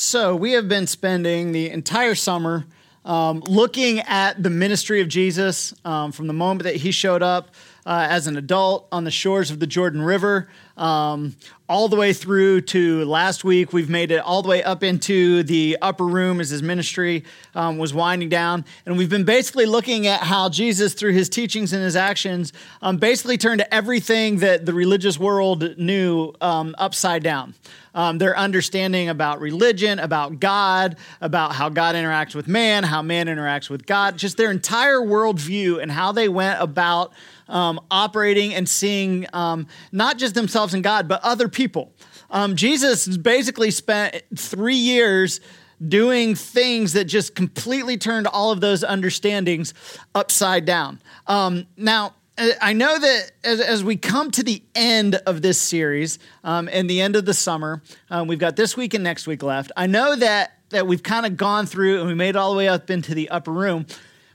So, 0.00 0.36
we 0.36 0.52
have 0.52 0.68
been 0.68 0.86
spending 0.86 1.50
the 1.50 1.70
entire 1.70 2.14
summer 2.14 2.66
um, 3.04 3.40
looking 3.40 3.98
at 3.98 4.40
the 4.40 4.48
ministry 4.48 5.00
of 5.00 5.08
Jesus 5.08 5.74
um, 5.84 6.12
from 6.12 6.28
the 6.28 6.32
moment 6.32 6.62
that 6.62 6.76
he 6.76 6.92
showed 6.92 7.20
up 7.20 7.50
uh, 7.88 8.06
as 8.10 8.26
an 8.26 8.36
adult 8.36 8.86
on 8.92 9.04
the 9.04 9.10
shores 9.10 9.50
of 9.50 9.60
the 9.60 9.66
Jordan 9.66 10.02
River 10.02 10.50
um, 10.76 11.34
all 11.70 11.88
the 11.88 11.96
way 11.96 12.12
through 12.12 12.60
to 12.60 13.02
last 13.06 13.44
week. 13.44 13.72
We've 13.72 13.88
made 13.88 14.10
it 14.10 14.18
all 14.18 14.42
the 14.42 14.48
way 14.48 14.62
up 14.62 14.82
into 14.82 15.42
the 15.42 15.78
upper 15.80 16.06
room 16.06 16.38
as 16.38 16.50
his 16.50 16.62
ministry 16.62 17.24
um, 17.54 17.78
was 17.78 17.94
winding 17.94 18.28
down. 18.28 18.66
And 18.84 18.98
we've 18.98 19.08
been 19.08 19.24
basically 19.24 19.64
looking 19.64 20.06
at 20.06 20.20
how 20.20 20.50
Jesus, 20.50 20.92
through 20.92 21.12
his 21.12 21.30
teachings 21.30 21.72
and 21.72 21.82
his 21.82 21.96
actions, 21.96 22.52
um, 22.82 22.98
basically 22.98 23.38
turned 23.38 23.64
everything 23.72 24.36
that 24.38 24.66
the 24.66 24.74
religious 24.74 25.18
world 25.18 25.78
knew 25.78 26.34
um, 26.42 26.74
upside 26.78 27.22
down. 27.22 27.54
Um, 27.94 28.18
their 28.18 28.36
understanding 28.36 29.08
about 29.08 29.40
religion, 29.40 29.98
about 29.98 30.38
God, 30.38 30.96
about 31.22 31.54
how 31.54 31.70
God 31.70 31.96
interacts 31.96 32.34
with 32.34 32.46
man, 32.46 32.84
how 32.84 33.00
man 33.00 33.26
interacts 33.26 33.70
with 33.70 33.86
God, 33.86 34.18
just 34.18 34.36
their 34.36 34.50
entire 34.50 35.00
worldview 35.00 35.82
and 35.82 35.90
how 35.90 36.12
they 36.12 36.28
went 36.28 36.60
about 36.60 37.12
um, 37.48 37.80
operating 37.90 38.54
and 38.54 38.68
seeing 38.68 39.26
um, 39.32 39.66
not 39.92 40.18
just 40.18 40.34
themselves 40.34 40.74
and 40.74 40.84
God, 40.84 41.08
but 41.08 41.20
other 41.22 41.48
people. 41.48 41.92
Um, 42.30 42.56
Jesus 42.56 43.16
basically 43.16 43.70
spent 43.70 44.22
three 44.36 44.76
years 44.76 45.40
doing 45.86 46.34
things 46.34 46.92
that 46.94 47.04
just 47.04 47.34
completely 47.34 47.96
turned 47.96 48.26
all 48.26 48.50
of 48.50 48.60
those 48.60 48.82
understandings 48.82 49.74
upside 50.14 50.64
down. 50.64 51.00
Um, 51.26 51.66
now, 51.76 52.14
I 52.60 52.72
know 52.72 52.98
that 52.98 53.32
as, 53.42 53.60
as, 53.60 53.82
we 53.82 53.96
come 53.96 54.30
to 54.32 54.42
the 54.42 54.62
end 54.74 55.16
of 55.26 55.42
this 55.42 55.60
series 55.60 56.18
um, 56.44 56.68
and 56.72 56.88
the 56.88 57.00
end 57.00 57.16
of 57.16 57.24
the 57.24 57.34
summer, 57.34 57.82
um, 58.10 58.28
we've 58.28 58.38
got 58.38 58.54
this 58.54 58.76
week 58.76 58.94
and 58.94 59.02
next 59.02 59.26
week 59.26 59.42
left. 59.42 59.72
I 59.76 59.86
know 59.86 60.14
that 60.16 60.52
that 60.70 60.86
we've 60.86 61.02
kind 61.02 61.24
of 61.24 61.36
gone 61.36 61.66
through 61.66 61.98
and 61.98 62.06
we 62.06 62.14
made 62.14 62.30
it 62.30 62.36
all 62.36 62.52
the 62.52 62.58
way 62.58 62.68
up 62.68 62.90
into 62.90 63.14
the 63.14 63.30
upper 63.30 63.50
room. 63.50 63.86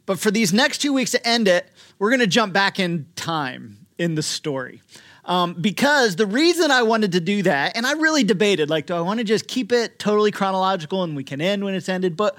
But 0.05 0.19
for 0.19 0.31
these 0.31 0.53
next 0.53 0.79
two 0.79 0.93
weeks 0.93 1.11
to 1.11 1.27
end 1.27 1.47
it, 1.47 1.69
we're 1.99 2.09
going 2.09 2.19
to 2.19 2.27
jump 2.27 2.53
back 2.53 2.79
in 2.79 3.07
time 3.15 3.85
in 3.97 4.15
the 4.15 4.23
story. 4.23 4.81
Um, 5.25 5.53
because 5.53 6.17
the 6.17 6.25
reason 6.25 6.69
I 6.69 6.83
wanted 6.83 7.13
to 7.13 7.21
do 7.21 7.43
that, 7.43 7.77
and 7.77 7.85
I 7.87 7.93
really 7.93 8.25
debated, 8.25 8.69
like, 8.69 8.87
do 8.87 8.93
I 8.93 8.99
want 8.99 9.19
to 9.19 9.23
just 9.23 9.47
keep 9.47 9.71
it 9.71 9.97
totally 9.97 10.31
chronological 10.31 11.03
and 11.03 11.15
we 11.15 11.23
can 11.23 11.39
end 11.39 11.63
when 11.63 11.73
it's 11.73 11.87
ended? 11.87 12.17
But 12.17 12.37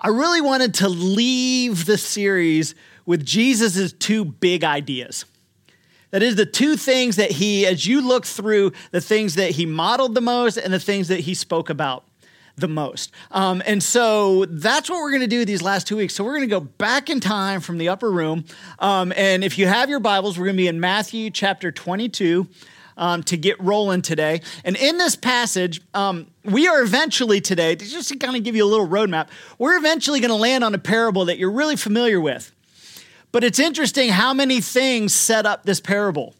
I 0.00 0.08
really 0.08 0.40
wanted 0.40 0.74
to 0.74 0.88
leave 0.88 1.84
the 1.84 1.98
series 1.98 2.74
with 3.04 3.24
Jesus' 3.24 3.92
two 3.92 4.24
big 4.24 4.64
ideas. 4.64 5.26
That 6.10 6.22
is 6.22 6.36
the 6.36 6.46
two 6.46 6.76
things 6.76 7.16
that 7.16 7.32
he, 7.32 7.66
as 7.66 7.86
you 7.86 8.00
look 8.00 8.24
through 8.24 8.72
the 8.90 9.00
things 9.00 9.34
that 9.34 9.50
he 9.50 9.66
modeled 9.66 10.14
the 10.14 10.20
most 10.22 10.56
and 10.56 10.72
the 10.72 10.80
things 10.80 11.08
that 11.08 11.20
he 11.20 11.34
spoke 11.34 11.68
about 11.68 12.04
the 12.56 12.68
most. 12.68 13.12
Um, 13.30 13.62
and 13.66 13.82
so 13.82 14.46
that's 14.46 14.88
what 14.88 14.98
we're 14.98 15.10
going 15.10 15.22
to 15.22 15.26
do 15.26 15.44
these 15.44 15.62
last 15.62 15.86
two 15.86 15.96
weeks. 15.96 16.14
So 16.14 16.24
we're 16.24 16.36
going 16.36 16.48
to 16.48 16.54
go 16.54 16.60
back 16.60 17.10
in 17.10 17.20
time 17.20 17.60
from 17.60 17.78
the 17.78 17.88
upper 17.88 18.10
room. 18.10 18.44
Um, 18.78 19.12
and 19.14 19.44
if 19.44 19.58
you 19.58 19.66
have 19.66 19.90
your 19.90 20.00
Bibles, 20.00 20.38
we're 20.38 20.46
going 20.46 20.56
to 20.56 20.62
be 20.62 20.68
in 20.68 20.80
Matthew 20.80 21.30
chapter 21.30 21.70
22. 21.70 22.48
Um, 22.98 23.22
to 23.24 23.36
get 23.36 23.60
rolling 23.60 24.00
today. 24.00 24.40
And 24.64 24.74
in 24.74 24.96
this 24.96 25.16
passage, 25.16 25.82
um, 25.92 26.28
we 26.44 26.66
are 26.66 26.80
eventually 26.80 27.42
today, 27.42 27.76
just 27.76 28.08
to 28.08 28.16
kind 28.16 28.34
of 28.34 28.42
give 28.42 28.56
you 28.56 28.64
a 28.64 28.70
little 28.70 28.88
roadmap, 28.88 29.28
we're 29.58 29.76
eventually 29.76 30.18
going 30.18 30.30
to 30.30 30.34
land 30.34 30.64
on 30.64 30.74
a 30.74 30.78
parable 30.78 31.26
that 31.26 31.36
you're 31.36 31.50
really 31.50 31.76
familiar 31.76 32.18
with. 32.18 32.54
But 33.32 33.44
it's 33.44 33.58
interesting 33.58 34.08
how 34.08 34.32
many 34.32 34.62
things 34.62 35.12
set 35.12 35.44
up 35.44 35.64
this 35.64 35.78
parable 35.78 36.34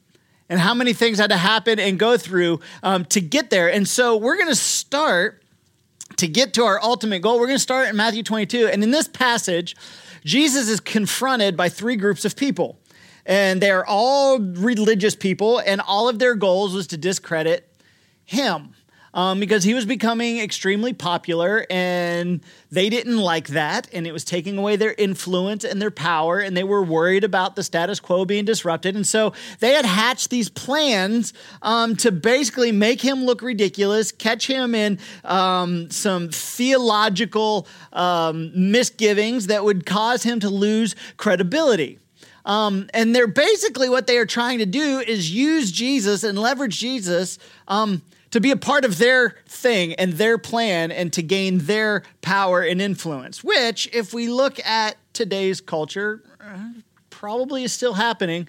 and 0.49 0.59
how 0.59 0.73
many 0.73 0.95
things 0.95 1.19
had 1.19 1.29
to 1.29 1.37
happen 1.37 1.79
and 1.79 1.99
go 1.99 2.17
through 2.17 2.61
um, 2.83 3.05
to 3.07 3.21
get 3.21 3.51
there. 3.51 3.71
And 3.71 3.87
so 3.87 4.17
we're 4.17 4.37
going 4.37 4.49
to 4.49 4.55
start 4.55 5.43
to 6.17 6.29
get 6.29 6.55
to 6.55 6.65
our 6.65 6.83
ultimate 6.83 7.21
goal, 7.21 7.39
we're 7.39 7.47
going 7.47 7.57
to 7.57 7.63
start 7.63 7.89
in 7.89 7.97
Matthew 7.97 8.23
22. 8.23 8.69
And 8.69 8.83
in 8.83 8.91
this 8.91 9.09
passage, 9.09 9.77
Jesus 10.25 10.69
is 10.69 10.81
confronted 10.81 11.57
by 11.57 11.69
three 11.69 11.97
groups 11.97 12.25
of 12.25 12.37
people. 12.37 12.79
And 13.25 13.61
they're 13.61 13.85
all 13.85 14.39
religious 14.39 15.17
people, 15.17 15.59
and 15.59 15.81
all 15.81 16.09
of 16.09 16.21
their 16.21 16.37
goals 16.37 16.75
was 16.75 16.87
to 16.89 16.97
discredit 16.97 17.69
him 18.25 18.76
um, 19.17 19.41
because 19.41 19.65
he 19.65 19.73
was 19.73 19.87
becoming 19.87 20.39
extremely 20.39 20.93
popular 20.93 21.67
and 21.71 22.41
they 22.71 22.91
didn't 22.91 23.17
like 23.17 23.49
that. 23.49 23.89
And 23.95 24.07
it 24.07 24.13
was 24.13 24.25
taking 24.25 24.59
away 24.59 24.77
their 24.77 24.93
influence 24.93 25.65
and 25.65 25.81
their 25.81 25.91
power. 25.91 26.39
And 26.39 26.55
they 26.55 26.63
were 26.63 26.83
worried 26.83 27.25
about 27.25 27.57
the 27.57 27.65
status 27.65 27.99
quo 27.99 28.27
being 28.27 28.45
disrupted. 28.45 28.95
And 28.95 29.07
so 29.07 29.33
they 29.61 29.73
had 29.73 29.87
hatched 29.87 30.29
these 30.29 30.51
plans 30.51 31.33
um, 31.63 31.97
to 31.97 32.13
basically 32.13 32.73
make 32.73 33.01
him 33.01 33.25
look 33.25 33.41
ridiculous, 33.41 34.13
catch 34.13 34.47
him 34.47 34.75
in 34.75 34.99
um, 35.25 35.91
some 35.91 36.29
theological 36.29 37.67
um, 37.95 38.53
misgivings 38.55 39.47
that 39.47 39.65
would 39.65 39.87
cause 39.87 40.25
him 40.25 40.41
to 40.41 40.51
lose 40.51 40.95
credibility. 41.17 41.99
Um, 42.45 42.91
and 42.93 43.17
they're 43.17 43.27
basically 43.27 43.89
what 43.89 44.07
they 44.07 44.19
are 44.19 44.27
trying 44.27 44.59
to 44.59 44.67
do 44.67 45.01
is 45.01 45.33
use 45.33 45.73
Jesus 45.73 46.23
and 46.23 46.39
leverage 46.39 46.79
Jesus 46.79 47.39
um, 47.67 48.03
to 48.31 48.41
be 48.41 48.51
a 48.51 48.57
part 48.57 48.85
of 48.85 48.99
their 48.99 49.37
thing 49.47 49.95
and 49.95 50.15
their 50.15 50.39
plan 50.39 50.91
and 50.91 51.13
to 51.13 51.23
gain 51.23 51.59
their 51.59 52.03
power 52.23 52.63
and 52.63 52.81
influence, 52.81 53.45
which, 53.45 53.89
if 53.93 54.13
we 54.13 54.29
look 54.29 54.65
at 54.67 54.97
today's 55.13 55.61
culture, 55.61 56.23
uh, 56.41 56.71
probably 57.11 57.65
is 57.65 57.73
still 57.73 57.95
happening 57.95 58.49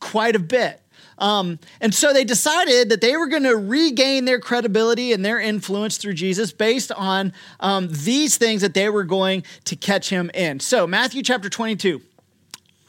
quite 0.00 0.34
a 0.34 0.40
bit. 0.40 0.80
Um, 1.18 1.58
and 1.80 1.94
so 1.94 2.12
they 2.12 2.24
decided 2.24 2.90
that 2.90 3.00
they 3.00 3.16
were 3.16 3.26
going 3.26 3.42
to 3.42 3.56
regain 3.56 4.24
their 4.24 4.38
credibility 4.38 5.12
and 5.12 5.24
their 5.24 5.40
influence 5.40 5.96
through 5.96 6.14
Jesus 6.14 6.52
based 6.52 6.92
on 6.92 7.32
um, 7.60 7.88
these 7.90 8.38
things 8.38 8.62
that 8.62 8.74
they 8.74 8.88
were 8.88 9.04
going 9.04 9.42
to 9.64 9.76
catch 9.76 10.10
him 10.10 10.30
in. 10.32 10.60
So, 10.60 10.86
Matthew 10.86 11.22
chapter 11.22 11.48
22, 11.48 12.00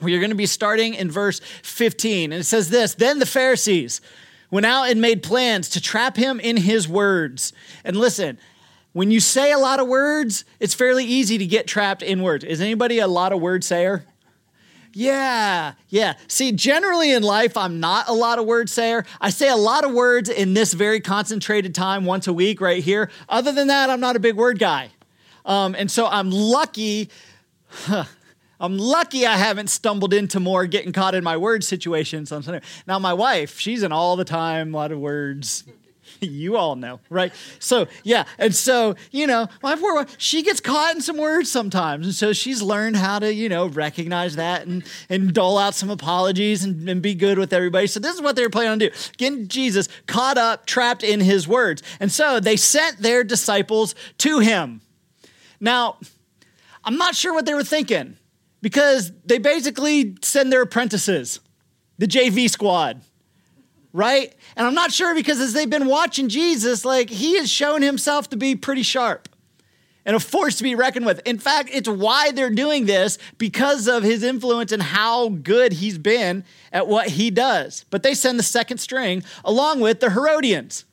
we 0.02 0.16
are 0.16 0.20
going 0.20 0.30
to 0.30 0.36
be 0.36 0.46
starting 0.46 0.94
in 0.94 1.10
verse 1.10 1.42
15. 1.64 2.32
And 2.32 2.42
it 2.42 2.46
says 2.46 2.70
this 2.70 2.94
Then 2.94 3.20
the 3.20 3.26
Pharisees, 3.26 4.02
went 4.52 4.66
out 4.66 4.90
and 4.90 5.02
made 5.02 5.24
plans 5.24 5.70
to 5.70 5.82
trap 5.82 6.18
him 6.18 6.40
in 6.40 6.58
his 6.58 6.88
words. 6.88 7.54
And 7.84 7.96
listen, 7.96 8.38
when 8.94 9.12
you 9.12 9.20
say 9.20 9.52
a 9.52 9.58
lot 9.58 9.80
of 9.80 9.88
words, 9.88 10.46
it's 10.60 10.74
fairly 10.74 11.06
easy 11.06 11.38
to 11.38 11.46
get 11.46 11.68
trapped 11.68 12.02
in 12.02 12.22
words. 12.22 12.44
Is 12.44 12.62
anybody 12.62 13.00
a 13.00 13.08
lot 13.08 13.32
of 13.32 13.40
word 13.40 13.64
sayer? 13.64 14.06
Yeah, 14.92 15.74
yeah. 15.90 16.16
See, 16.28 16.52
generally 16.52 17.12
in 17.12 17.22
life, 17.22 17.56
I'm 17.56 17.80
not 17.80 18.09
a 18.09 18.14
lot 18.14 18.40
of 18.40 18.46
word 18.46 18.70
sayer. 18.70 19.06
I 19.22 19.30
say 19.30 19.48
a 19.48 19.56
lot 19.56 19.86
of 19.86 19.94
words 19.94 20.30
in 20.30 20.56
this 20.56 20.74
very 20.74 21.00
concentrated 21.00 21.76
time 21.76 22.06
once 22.06 22.28
a 22.28 22.34
week 22.34 22.59
right 22.59 22.84
here. 22.84 23.12
Other 23.28 23.52
than 23.52 23.68
that, 23.68 23.92
I'm 23.92 24.00
not 24.00 24.16
a 24.16 24.20
big 24.20 24.36
word 24.36 24.58
guy. 24.58 24.90
Um, 25.46 25.76
and 25.78 25.92
so 25.92 26.08
I'm 26.08 26.32
lucky. 26.32 27.09
Huh, 27.68 28.06
I'm 28.59 28.78
lucky 28.78 29.25
I 29.25 29.38
haven't 29.38 29.70
stumbled 29.70 30.14
into 30.14 30.40
more 30.40 30.66
getting 30.66 30.92
caught 30.92 31.16
in 31.16 31.24
my 31.24 31.38
word 31.38 31.64
situations. 31.64 32.31
Now, 32.86 33.00
my 33.00 33.14
wife, 33.14 33.59
she's 33.59 33.84
in 33.84 33.92
all 33.92 34.16
the 34.16 34.25
time, 34.25 34.74
a 34.74 34.78
lot 34.78 34.92
of 34.92 35.00
words. 35.00 35.64
you 36.22 36.58
all 36.58 36.75
know, 36.75 37.00
right? 37.09 37.31
So, 37.59 37.88
yeah. 38.03 38.25
And 38.38 38.53
so, 38.53 38.96
you 39.12 39.28
know, 39.28 39.47
my 39.62 39.75
poor 39.75 39.96
wife, 39.96 40.16
she 40.18 40.44
gets 40.44 40.59
caught 40.59 40.96
in 40.96 41.02
some 41.02 41.18
words 41.18 41.52
sometimes. 41.52 42.06
And 42.06 42.16
so 42.16 42.34
she's 42.34 42.62
learned 42.62 42.97
how 42.97 43.20
to, 43.20 43.34
you 43.34 43.50
know, 43.50 43.68
recognize 43.68 44.36
that 44.36 44.68
and, 44.68 44.84
and 45.09 45.34
dole 45.34 45.58
out 45.58 45.76
some 45.76 45.90
apologies 45.90 46.64
and, 46.64 46.90
and 46.90 47.02
be 47.02 47.14
good 47.16 47.38
with 47.38 47.53
everybody. 47.53 47.88
So, 47.88 48.00
this 48.00 48.16
is 48.16 48.22
what 48.22 48.36
they 48.36 48.44
were 48.44 48.50
planning 48.50 48.72
on 48.72 48.78
do 48.80 48.90
getting 49.18 49.47
Jesus 49.47 49.88
caught 50.08 50.38
up, 50.38 50.66
trapped 50.66 51.03
in 51.03 51.20
his 51.20 51.47
words. 51.47 51.81
And 52.00 52.12
so 52.12 52.40
they 52.40 52.58
sent 52.58 53.00
their 53.00 53.24
disciples 53.24 53.96
to 54.20 54.40
him. 54.40 54.81
Now, 55.59 55.97
I'm 56.84 56.97
not 56.97 57.16
sure 57.16 57.34
what 57.34 57.46
they 57.46 57.53
were 57.53 57.64
thinking 57.64 58.18
because 58.62 59.12
they 59.25 59.38
basically 59.38 60.16
send 60.22 60.52
their 60.52 60.62
apprentices, 60.62 61.40
the 61.97 62.08
JV 62.08 62.50
squad, 62.50 63.02
right? 63.94 64.34
And 64.56 64.68
I'm 64.68 64.74
not 64.74 64.92
sure 64.92 65.16
because 65.16 65.40
as 65.40 65.53
they've 65.53 65.70
been 65.70 65.88
watching 65.88 66.30
Jesus, 66.30 66.86
like 66.86 67.09
he 67.09 67.38
has 67.38 67.50
shown 67.50 67.81
himself 67.81 68.30
to 68.30 68.38
be 68.38 68.56
pretty 68.56 68.84
sharp 68.84 69.30
and 70.06 70.16
a 70.16 70.20
force 70.20 70.56
to 70.58 70.64
be 70.64 70.76
reckoned 70.76 71.06
with. 71.06 71.22
In 71.26 71.38
fact, 71.38 71.70
it's 71.72 71.88
why 71.88 72.32
they're 72.32 72.50
doing 72.50 72.85
this 72.85 73.17
because 73.38 73.88
of 73.88 74.03
his 74.03 74.23
influence 74.23 74.72
and 74.72 74.82
how 74.82 75.29
good 75.29 75.73
he's 75.73 75.97
been 75.97 76.44
at 76.72 76.88
what 76.88 77.09
he 77.09 77.29
does. 77.29 77.85
But 77.90 78.03
they 78.03 78.14
send 78.14 78.40
the 78.40 78.44
second 78.44 78.79
string 78.79 79.23
along 79.44 79.82
with 79.82 80.00
the 80.00 80.09
Herodians. 80.09 80.85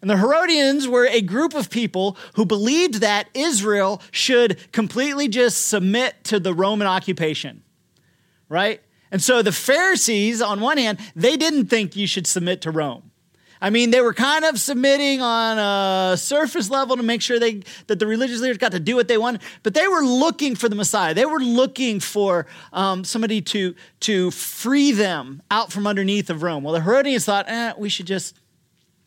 And 0.00 0.08
the 0.08 0.16
Herodians 0.16 0.88
were 0.88 1.06
a 1.06 1.20
group 1.20 1.54
of 1.54 1.68
people 1.68 2.16
who 2.34 2.46
believed 2.46 2.94
that 2.94 3.28
Israel 3.34 4.00
should 4.10 4.72
completely 4.72 5.28
just 5.28 5.68
submit 5.68 6.24
to 6.24 6.40
the 6.40 6.54
Roman 6.54 6.86
occupation, 6.86 7.62
right? 8.48 8.80
And 9.10 9.20
so 9.20 9.42
the 9.42 9.52
Pharisees, 9.52 10.40
on 10.40 10.60
one 10.60 10.78
hand, 10.78 10.98
they 11.14 11.36
didn't 11.36 11.66
think 11.66 11.96
you 11.96 12.06
should 12.06 12.26
submit 12.26 12.62
to 12.62 12.70
Rome. 12.70 13.10
I 13.62 13.68
mean, 13.68 13.90
they 13.90 14.00
were 14.00 14.14
kind 14.14 14.46
of 14.46 14.58
submitting 14.58 15.20
on 15.20 15.58
a 15.58 16.16
surface 16.16 16.70
level 16.70 16.96
to 16.96 17.02
make 17.02 17.20
sure 17.20 17.38
they, 17.38 17.62
that 17.88 17.98
the 17.98 18.06
religious 18.06 18.40
leaders 18.40 18.56
got 18.56 18.72
to 18.72 18.80
do 18.80 18.96
what 18.96 19.06
they 19.06 19.18
wanted, 19.18 19.42
but 19.62 19.74
they 19.74 19.86
were 19.86 20.00
looking 20.00 20.54
for 20.54 20.70
the 20.70 20.76
Messiah. 20.76 21.12
They 21.12 21.26
were 21.26 21.40
looking 21.40 22.00
for 22.00 22.46
um, 22.72 23.04
somebody 23.04 23.42
to, 23.42 23.74
to 24.00 24.30
free 24.30 24.92
them 24.92 25.42
out 25.50 25.70
from 25.72 25.86
underneath 25.86 26.30
of 26.30 26.42
Rome. 26.42 26.64
Well, 26.64 26.72
the 26.72 26.80
Herodians 26.80 27.26
thought, 27.26 27.50
eh, 27.50 27.74
we 27.76 27.90
should 27.90 28.06
just 28.06 28.34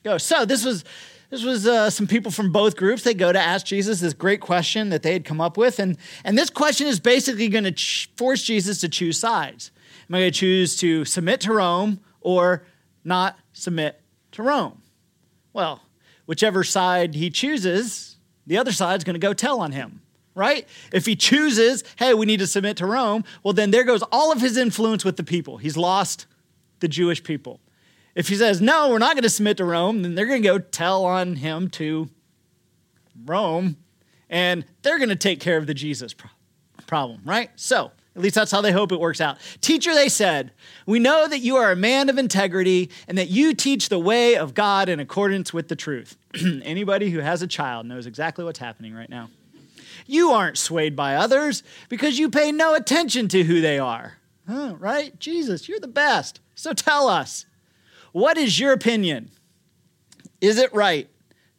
go. 0.03 0.17
So 0.17 0.45
this 0.45 0.65
was 0.65 0.83
This 1.29 1.43
was 1.43 1.65
uh, 1.65 1.89
some 1.89 2.05
people 2.05 2.31
from 2.31 2.51
both 2.51 2.75
groups. 2.75 3.01
They 3.01 3.15
go 3.15 3.33
to 3.33 3.39
ask 3.39 3.65
Jesus 3.65 3.99
this 3.99 4.13
great 4.13 4.39
question 4.39 4.89
that 4.89 5.01
they 5.01 5.13
had 5.13 5.25
come 5.25 5.41
up 5.41 5.57
with. 5.57 5.79
And, 5.79 5.97
and 6.23 6.37
this 6.37 6.51
question 6.51 6.85
is 6.85 6.99
basically 6.99 7.47
going 7.47 7.63
to 7.63 7.71
ch- 7.71 8.11
force 8.15 8.43
Jesus 8.43 8.79
to 8.81 8.87
choose 8.87 9.17
sides. 9.17 9.71
Am 10.07 10.13
I 10.13 10.19
going 10.19 10.31
to 10.31 10.39
choose 10.39 10.75
to 10.77 11.05
submit 11.05 11.41
to 11.41 11.53
Rome 11.53 12.01
or 12.21 12.67
not 13.03 13.39
submit 13.51 13.99
to 14.33 14.43
Rome? 14.43 14.83
Well, 15.53 15.81
whichever 16.27 16.63
side 16.63 17.15
he 17.15 17.31
chooses, 17.31 18.17
the 18.45 18.59
other 18.59 18.71
side's 18.71 19.03
going 19.03 19.15
to 19.15 19.27
go 19.27 19.33
tell 19.33 19.59
on 19.59 19.71
him 19.71 20.01
right? 20.35 20.67
If 20.91 21.05
he 21.05 21.15
chooses, 21.15 21.83
hey, 21.95 22.13
we 22.13 22.25
need 22.25 22.39
to 22.39 22.47
submit 22.47 22.77
to 22.77 22.87
Rome, 22.87 23.23
well, 23.43 23.53
then 23.53 23.71
there 23.71 23.83
goes 23.83 24.01
all 24.11 24.31
of 24.31 24.41
his 24.41 24.57
influence 24.57 25.05
with 25.05 25.15
the 25.15 25.23
people. 25.23 25.57
He's 25.57 25.77
lost 25.77 26.25
the 26.79 26.87
Jewish 26.87 27.23
people. 27.23 27.59
If 28.15 28.27
he 28.27 28.35
says, 28.35 28.61
no, 28.61 28.89
we're 28.89 28.99
not 28.99 29.15
going 29.15 29.23
to 29.23 29.29
submit 29.29 29.57
to 29.57 29.65
Rome, 29.65 30.03
then 30.03 30.15
they're 30.15 30.27
going 30.27 30.41
to 30.41 30.47
go 30.47 30.59
tell 30.59 31.05
on 31.05 31.37
him 31.37 31.69
to 31.71 32.09
Rome, 33.25 33.77
and 34.29 34.65
they're 34.81 34.97
going 34.97 35.09
to 35.09 35.15
take 35.15 35.39
care 35.39 35.57
of 35.57 35.67
the 35.67 35.73
Jesus 35.73 36.13
pro- 36.13 36.29
problem, 36.85 37.21
right? 37.25 37.49
So, 37.55 37.91
at 38.15 38.21
least 38.21 38.35
that's 38.35 38.51
how 38.51 38.61
they 38.61 38.71
hope 38.71 38.91
it 38.91 38.99
works 38.99 39.19
out. 39.19 39.37
Teacher, 39.61 39.93
they 39.95 40.09
said, 40.09 40.51
we 40.85 40.99
know 40.99 41.27
that 41.27 41.39
you 41.39 41.55
are 41.55 41.71
a 41.71 41.75
man 41.75 42.09
of 42.09 42.19
integrity 42.19 42.91
and 43.07 43.17
that 43.17 43.29
you 43.29 43.55
teach 43.55 43.89
the 43.89 43.97
way 43.97 44.35
of 44.35 44.53
God 44.53 44.87
in 44.87 44.99
accordance 44.99 45.51
with 45.51 45.67
the 45.67 45.75
truth. 45.75 46.15
Anybody 46.35 47.09
who 47.09 47.19
has 47.19 47.41
a 47.41 47.47
child 47.47 47.87
knows 47.87 48.05
exactly 48.05 48.45
what's 48.45 48.59
happening 48.59 48.93
right 48.93 49.09
now. 49.09 49.29
You 50.05 50.31
aren't 50.31 50.57
swayed 50.57 50.95
by 50.95 51.15
others 51.15 51.63
because 51.89 52.19
you 52.19 52.29
pay 52.29 52.51
no 52.51 52.75
attention 52.75 53.27
to 53.29 53.43
who 53.43 53.61
they 53.61 53.79
are. 53.79 54.17
Huh, 54.47 54.75
right? 54.77 55.17
Jesus, 55.19 55.67
you're 55.67 55.79
the 55.79 55.87
best. 55.87 56.39
So 56.53 56.73
tell 56.73 57.07
us, 57.07 57.45
what 58.13 58.37
is 58.37 58.57
your 58.57 58.71
opinion? 58.71 59.29
Is 60.39 60.57
it 60.57 60.73
right 60.73 61.09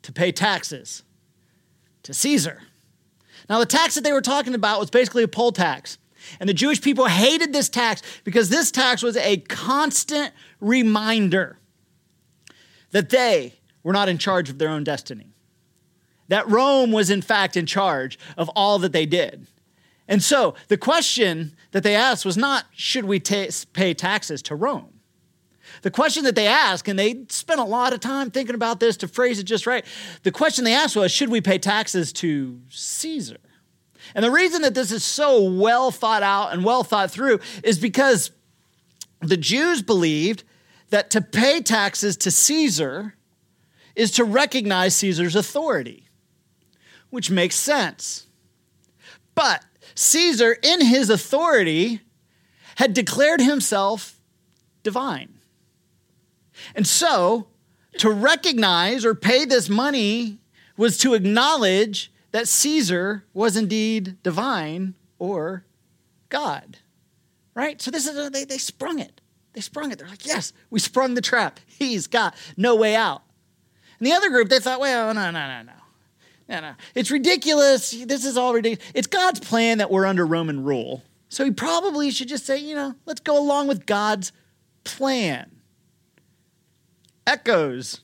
to 0.02 0.12
pay 0.12 0.32
taxes 0.32 1.02
to 2.04 2.14
Caesar? 2.14 2.62
Now, 3.50 3.58
the 3.58 3.66
tax 3.66 3.94
that 3.94 4.04
they 4.04 4.12
were 4.12 4.22
talking 4.22 4.54
about 4.54 4.80
was 4.80 4.88
basically 4.88 5.22
a 5.22 5.28
poll 5.28 5.52
tax. 5.52 5.98
And 6.40 6.48
the 6.48 6.54
Jewish 6.54 6.80
people 6.80 7.04
hated 7.04 7.52
this 7.52 7.68
tax 7.68 8.00
because 8.24 8.48
this 8.48 8.70
tax 8.70 9.02
was 9.02 9.18
a 9.18 9.36
constant 9.36 10.32
reminder 10.58 11.58
that 12.92 13.10
they 13.10 13.54
were 13.82 13.92
not 13.92 14.08
in 14.08 14.16
charge 14.16 14.48
of 14.48 14.58
their 14.58 14.70
own 14.70 14.84
destiny 14.84 15.34
that 16.28 16.48
Rome 16.48 16.92
was 16.92 17.10
in 17.10 17.22
fact 17.22 17.56
in 17.56 17.66
charge 17.66 18.18
of 18.36 18.48
all 18.50 18.78
that 18.80 18.92
they 18.92 19.06
did. 19.06 19.46
And 20.08 20.22
so 20.22 20.54
the 20.68 20.76
question 20.76 21.56
that 21.72 21.82
they 21.82 21.94
asked 21.94 22.24
was 22.24 22.36
not, 22.36 22.66
should 22.74 23.04
we 23.04 23.20
pay 23.20 23.94
taxes 23.94 24.42
to 24.42 24.54
Rome? 24.54 24.93
The 25.84 25.90
question 25.90 26.24
that 26.24 26.34
they 26.34 26.46
asked, 26.46 26.88
and 26.88 26.98
they 26.98 27.26
spent 27.28 27.60
a 27.60 27.64
lot 27.64 27.92
of 27.92 28.00
time 28.00 28.30
thinking 28.30 28.54
about 28.54 28.80
this 28.80 28.96
to 28.98 29.08
phrase 29.08 29.38
it 29.38 29.44
just 29.44 29.66
right. 29.66 29.84
The 30.22 30.32
question 30.32 30.64
they 30.64 30.74
asked 30.74 30.96
was, 30.96 31.12
should 31.12 31.28
we 31.28 31.40
pay 31.40 31.58
taxes 31.58 32.12
to 32.14 32.58
Caesar? 32.70 33.36
And 34.14 34.24
the 34.24 34.30
reason 34.30 34.62
that 34.62 34.74
this 34.74 34.90
is 34.90 35.04
so 35.04 35.42
well 35.42 35.90
thought 35.90 36.22
out 36.22 36.52
and 36.52 36.64
well 36.64 36.84
thought 36.84 37.10
through 37.10 37.40
is 37.62 37.78
because 37.78 38.30
the 39.20 39.36
Jews 39.36 39.82
believed 39.82 40.42
that 40.90 41.10
to 41.10 41.20
pay 41.20 41.60
taxes 41.60 42.16
to 42.18 42.30
Caesar 42.30 43.14
is 43.94 44.10
to 44.12 44.24
recognize 44.24 44.96
Caesar's 44.96 45.36
authority 45.36 46.04
which 47.14 47.30
makes 47.30 47.54
sense. 47.54 48.26
But 49.36 49.64
Caesar, 49.94 50.56
in 50.60 50.84
his 50.84 51.10
authority, 51.10 52.00
had 52.74 52.92
declared 52.92 53.40
himself 53.40 54.18
divine. 54.82 55.33
And 56.74 56.86
so, 56.86 57.48
to 57.98 58.10
recognize 58.10 59.04
or 59.04 59.14
pay 59.14 59.44
this 59.44 59.68
money 59.68 60.38
was 60.76 60.98
to 60.98 61.14
acknowledge 61.14 62.12
that 62.32 62.48
Caesar 62.48 63.24
was 63.32 63.56
indeed 63.56 64.20
divine 64.22 64.94
or 65.18 65.64
God. 66.28 66.78
Right? 67.54 67.80
So, 67.80 67.90
this 67.90 68.06
is, 68.06 68.30
they, 68.30 68.44
they 68.44 68.58
sprung 68.58 68.98
it. 68.98 69.20
They 69.52 69.60
sprung 69.60 69.92
it. 69.92 69.98
They're 69.98 70.08
like, 70.08 70.26
yes, 70.26 70.52
we 70.70 70.80
sprung 70.80 71.14
the 71.14 71.20
trap. 71.20 71.60
He's 71.66 72.06
got 72.06 72.34
no 72.56 72.74
way 72.74 72.94
out. 72.94 73.22
And 73.98 74.06
the 74.06 74.12
other 74.12 74.28
group, 74.28 74.48
they 74.48 74.58
thought, 74.58 74.80
well, 74.80 75.14
no, 75.14 75.30
no, 75.30 75.46
no, 75.46 75.62
no. 75.62 75.72
No, 76.48 76.60
no. 76.60 76.74
It's 76.94 77.10
ridiculous. 77.10 77.90
This 77.90 78.24
is 78.24 78.36
all 78.36 78.52
ridiculous. 78.52 78.92
It's 78.94 79.06
God's 79.06 79.40
plan 79.40 79.78
that 79.78 79.90
we're 79.90 80.04
under 80.04 80.26
Roman 80.26 80.62
rule. 80.62 81.02
So 81.28 81.44
he 81.44 81.50
probably 81.50 82.10
should 82.10 82.28
just 82.28 82.44
say, 82.44 82.58
you 82.58 82.74
know, 82.74 82.94
let's 83.06 83.20
go 83.20 83.38
along 83.38 83.68
with 83.68 83.86
God's 83.86 84.32
plan. 84.84 85.50
Echoes 87.26 88.00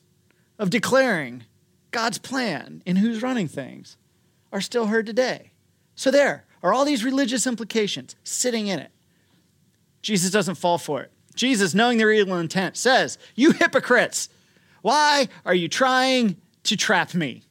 of 0.58 0.70
declaring 0.70 1.44
God's 1.90 2.18
plan 2.18 2.82
in 2.86 2.96
who's 2.96 3.22
running 3.22 3.48
things 3.48 3.96
are 4.52 4.60
still 4.60 4.86
heard 4.86 5.06
today. 5.06 5.50
So 5.94 6.10
there 6.10 6.44
are 6.62 6.72
all 6.72 6.84
these 6.84 7.04
religious 7.04 7.46
implications 7.46 8.16
sitting 8.24 8.66
in 8.66 8.78
it. 8.78 8.90
Jesus 10.02 10.30
doesn't 10.30 10.54
fall 10.54 10.78
for 10.78 11.02
it. 11.02 11.10
Jesus, 11.34 11.74
knowing 11.74 11.98
their 11.98 12.12
evil 12.12 12.38
intent, 12.38 12.76
says, 12.76 13.18
You 13.34 13.52
hypocrites, 13.52 14.28
why 14.82 15.28
are 15.44 15.54
you 15.54 15.68
trying 15.68 16.36
to 16.64 16.76
trap 16.76 17.14
me? 17.14 17.42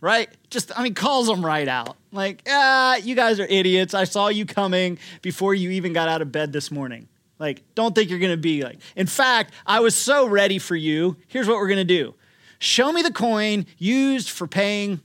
right? 0.00 0.28
Just, 0.50 0.76
I 0.78 0.82
mean, 0.82 0.94
calls 0.94 1.26
them 1.26 1.44
right 1.44 1.68
out. 1.68 1.96
Like, 2.12 2.42
ah, 2.48 2.96
you 2.96 3.14
guys 3.14 3.40
are 3.40 3.46
idiots. 3.46 3.94
I 3.94 4.04
saw 4.04 4.28
you 4.28 4.46
coming 4.46 4.98
before 5.22 5.54
you 5.54 5.70
even 5.70 5.92
got 5.92 6.08
out 6.08 6.22
of 6.22 6.32
bed 6.32 6.52
this 6.52 6.70
morning. 6.70 7.08
Like, 7.38 7.62
don't 7.74 7.94
think 7.94 8.10
you're 8.10 8.18
going 8.18 8.32
to 8.32 8.36
be 8.36 8.62
like, 8.64 8.78
in 8.96 9.06
fact, 9.06 9.54
I 9.64 9.80
was 9.80 9.94
so 9.94 10.26
ready 10.26 10.58
for 10.58 10.74
you. 10.74 11.16
Here's 11.28 11.46
what 11.46 11.56
we're 11.56 11.68
going 11.68 11.78
to 11.78 11.84
do 11.84 12.14
show 12.58 12.92
me 12.92 13.02
the 13.02 13.12
coin 13.12 13.66
used 13.78 14.30
for 14.30 14.46
paying 14.46 15.00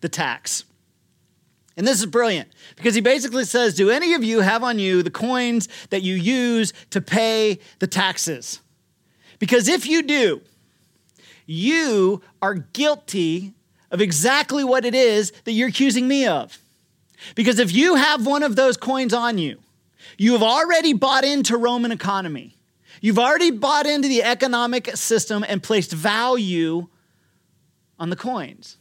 the 0.00 0.08
tax. 0.08 0.64
And 1.76 1.86
this 1.86 2.00
is 2.00 2.06
brilliant 2.06 2.50
because 2.76 2.94
he 2.94 3.00
basically 3.00 3.44
says, 3.44 3.74
Do 3.74 3.90
any 3.90 4.12
of 4.14 4.22
you 4.22 4.40
have 4.40 4.62
on 4.62 4.78
you 4.78 5.02
the 5.02 5.10
coins 5.10 5.68
that 5.88 6.02
you 6.02 6.14
use 6.14 6.72
to 6.90 7.00
pay 7.00 7.58
the 7.78 7.86
taxes? 7.86 8.60
Because 9.38 9.68
if 9.68 9.86
you 9.86 10.02
do, 10.02 10.42
you 11.46 12.20
are 12.42 12.54
guilty 12.54 13.54
of 13.90 14.00
exactly 14.00 14.62
what 14.62 14.84
it 14.84 14.94
is 14.94 15.32
that 15.44 15.52
you're 15.52 15.68
accusing 15.68 16.06
me 16.06 16.26
of. 16.26 16.58
Because 17.34 17.58
if 17.58 17.72
you 17.72 17.94
have 17.96 18.26
one 18.26 18.42
of 18.42 18.56
those 18.56 18.76
coins 18.76 19.14
on 19.14 19.38
you, 19.38 19.58
you 20.20 20.32
have 20.34 20.42
already 20.42 20.92
bought 20.92 21.24
into 21.24 21.56
Roman 21.56 21.92
economy. 21.92 22.54
You've 23.00 23.18
already 23.18 23.50
bought 23.50 23.86
into 23.86 24.06
the 24.06 24.22
economic 24.22 24.94
system 24.94 25.42
and 25.48 25.62
placed 25.62 25.92
value 25.92 26.88
on 27.98 28.10
the 28.10 28.16
coins. 28.16 28.76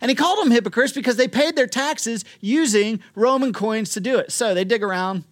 And 0.00 0.10
he 0.10 0.14
called 0.14 0.38
them 0.38 0.50
hypocrites 0.50 0.94
because 0.94 1.16
they 1.16 1.28
paid 1.28 1.54
their 1.54 1.66
taxes 1.66 2.24
using 2.40 3.00
Roman 3.14 3.52
coins 3.52 3.90
to 3.90 4.00
do 4.00 4.16
it. 4.16 4.32
So 4.32 4.54
they 4.54 4.64
dig 4.64 4.82
around 4.82 5.24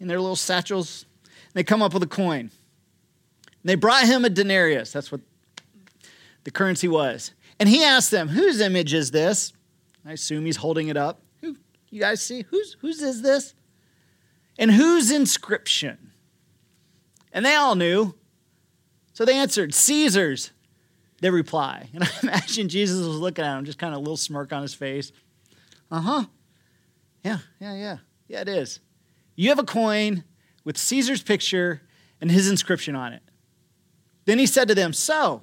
in 0.00 0.08
their 0.08 0.18
little 0.18 0.36
satchels, 0.36 1.04
and 1.24 1.52
they 1.52 1.62
come 1.62 1.82
up 1.82 1.92
with 1.92 2.02
a 2.02 2.08
coin. 2.08 2.40
And 2.40 2.50
they 3.62 3.74
brought 3.74 4.06
him 4.06 4.24
a 4.24 4.30
denarius. 4.30 4.90
That's 4.90 5.12
what 5.12 5.20
the 6.44 6.50
currency 6.50 6.88
was. 6.88 7.32
And 7.60 7.68
he 7.68 7.84
asked 7.84 8.10
them, 8.10 8.28
Whose 8.28 8.62
image 8.62 8.94
is 8.94 9.10
this? 9.10 9.52
I 10.02 10.12
assume 10.12 10.46
he's 10.46 10.56
holding 10.56 10.88
it 10.88 10.96
up. 10.96 11.20
You 11.42 12.00
guys 12.00 12.22
see? 12.22 12.46
Whose 12.48 12.78
whose 12.80 13.02
is 13.02 13.20
this? 13.20 13.52
And 14.58 14.70
whose 14.70 15.10
inscription? 15.10 16.12
And 17.32 17.44
they 17.44 17.54
all 17.54 17.74
knew. 17.74 18.14
So 19.12 19.24
they 19.24 19.36
answered, 19.36 19.74
Caesar's. 19.74 20.52
They 21.20 21.30
reply. 21.30 21.88
And 21.94 22.04
I 22.04 22.08
imagine 22.22 22.68
Jesus 22.68 22.98
was 22.98 23.18
looking 23.18 23.44
at 23.44 23.58
him, 23.58 23.64
just 23.64 23.78
kind 23.78 23.92
of 23.92 23.98
a 23.98 24.00
little 24.00 24.16
smirk 24.16 24.52
on 24.52 24.62
his 24.62 24.74
face. 24.74 25.12
Uh-huh. 25.90 26.24
Yeah, 27.24 27.38
yeah, 27.60 27.74
yeah. 27.74 27.96
Yeah, 28.28 28.40
it 28.40 28.48
is. 28.48 28.80
You 29.34 29.50
have 29.50 29.58
a 29.58 29.64
coin 29.64 30.24
with 30.64 30.76
Caesar's 30.76 31.22
picture 31.22 31.82
and 32.20 32.30
his 32.30 32.50
inscription 32.50 32.96
on 32.96 33.12
it. 33.12 33.22
Then 34.24 34.38
he 34.38 34.46
said 34.46 34.68
to 34.68 34.74
them, 34.74 34.92
So, 34.92 35.42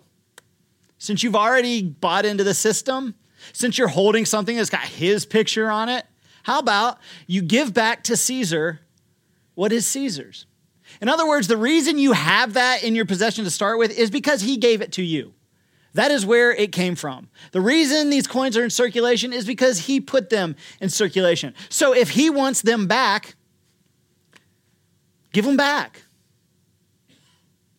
since 0.98 1.24
you've 1.24 1.36
already 1.36 1.82
bought 1.84 2.25
into 2.25 2.43
the 2.43 2.53
system, 2.53 3.15
since 3.51 3.77
you're 3.77 3.88
holding 3.88 4.25
something 4.25 4.55
that's 4.55 4.70
got 4.70 4.82
his 4.82 5.25
picture 5.25 5.70
on 5.70 5.89
it, 5.89 6.05
how 6.43 6.60
about 6.60 7.00
you 7.25 7.41
give 7.41 7.74
back 7.74 8.03
to 8.05 8.17
Caesar 8.17 8.79
what 9.55 9.72
is 9.72 9.86
Caesar's? 9.88 10.45
In 11.01 11.10
other 11.10 11.27
words, 11.27 11.48
the 11.48 11.57
reason 11.57 11.98
you 11.98 12.13
have 12.13 12.53
that 12.53 12.83
in 12.83 12.95
your 12.95 13.05
possession 13.05 13.43
to 13.45 13.50
start 13.50 13.79
with 13.79 13.98
is 13.98 14.10
because 14.10 14.41
he 14.41 14.57
gave 14.57 14.81
it 14.81 14.91
to 14.93 15.03
you. 15.03 15.33
That 15.93 16.12
is 16.12 16.25
where 16.25 16.51
it 16.51 16.72
came 16.72 16.95
from. 16.95 17.29
The 17.51 17.62
reason 17.62 18.10
these 18.10 18.27
coins 18.27 18.57
are 18.57 18.63
in 18.63 18.69
circulation 18.69 19.31
is 19.31 19.45
because 19.45 19.79
he 19.79 20.01
put 20.01 20.29
them 20.29 20.55
in 20.81 20.89
circulation. 20.89 21.53
So 21.69 21.93
if 21.93 22.10
he 22.10 22.29
wants 22.29 22.62
them 22.63 22.88
back, 22.88 23.36
give 25.31 25.45
them 25.45 25.55
back. 25.55 26.01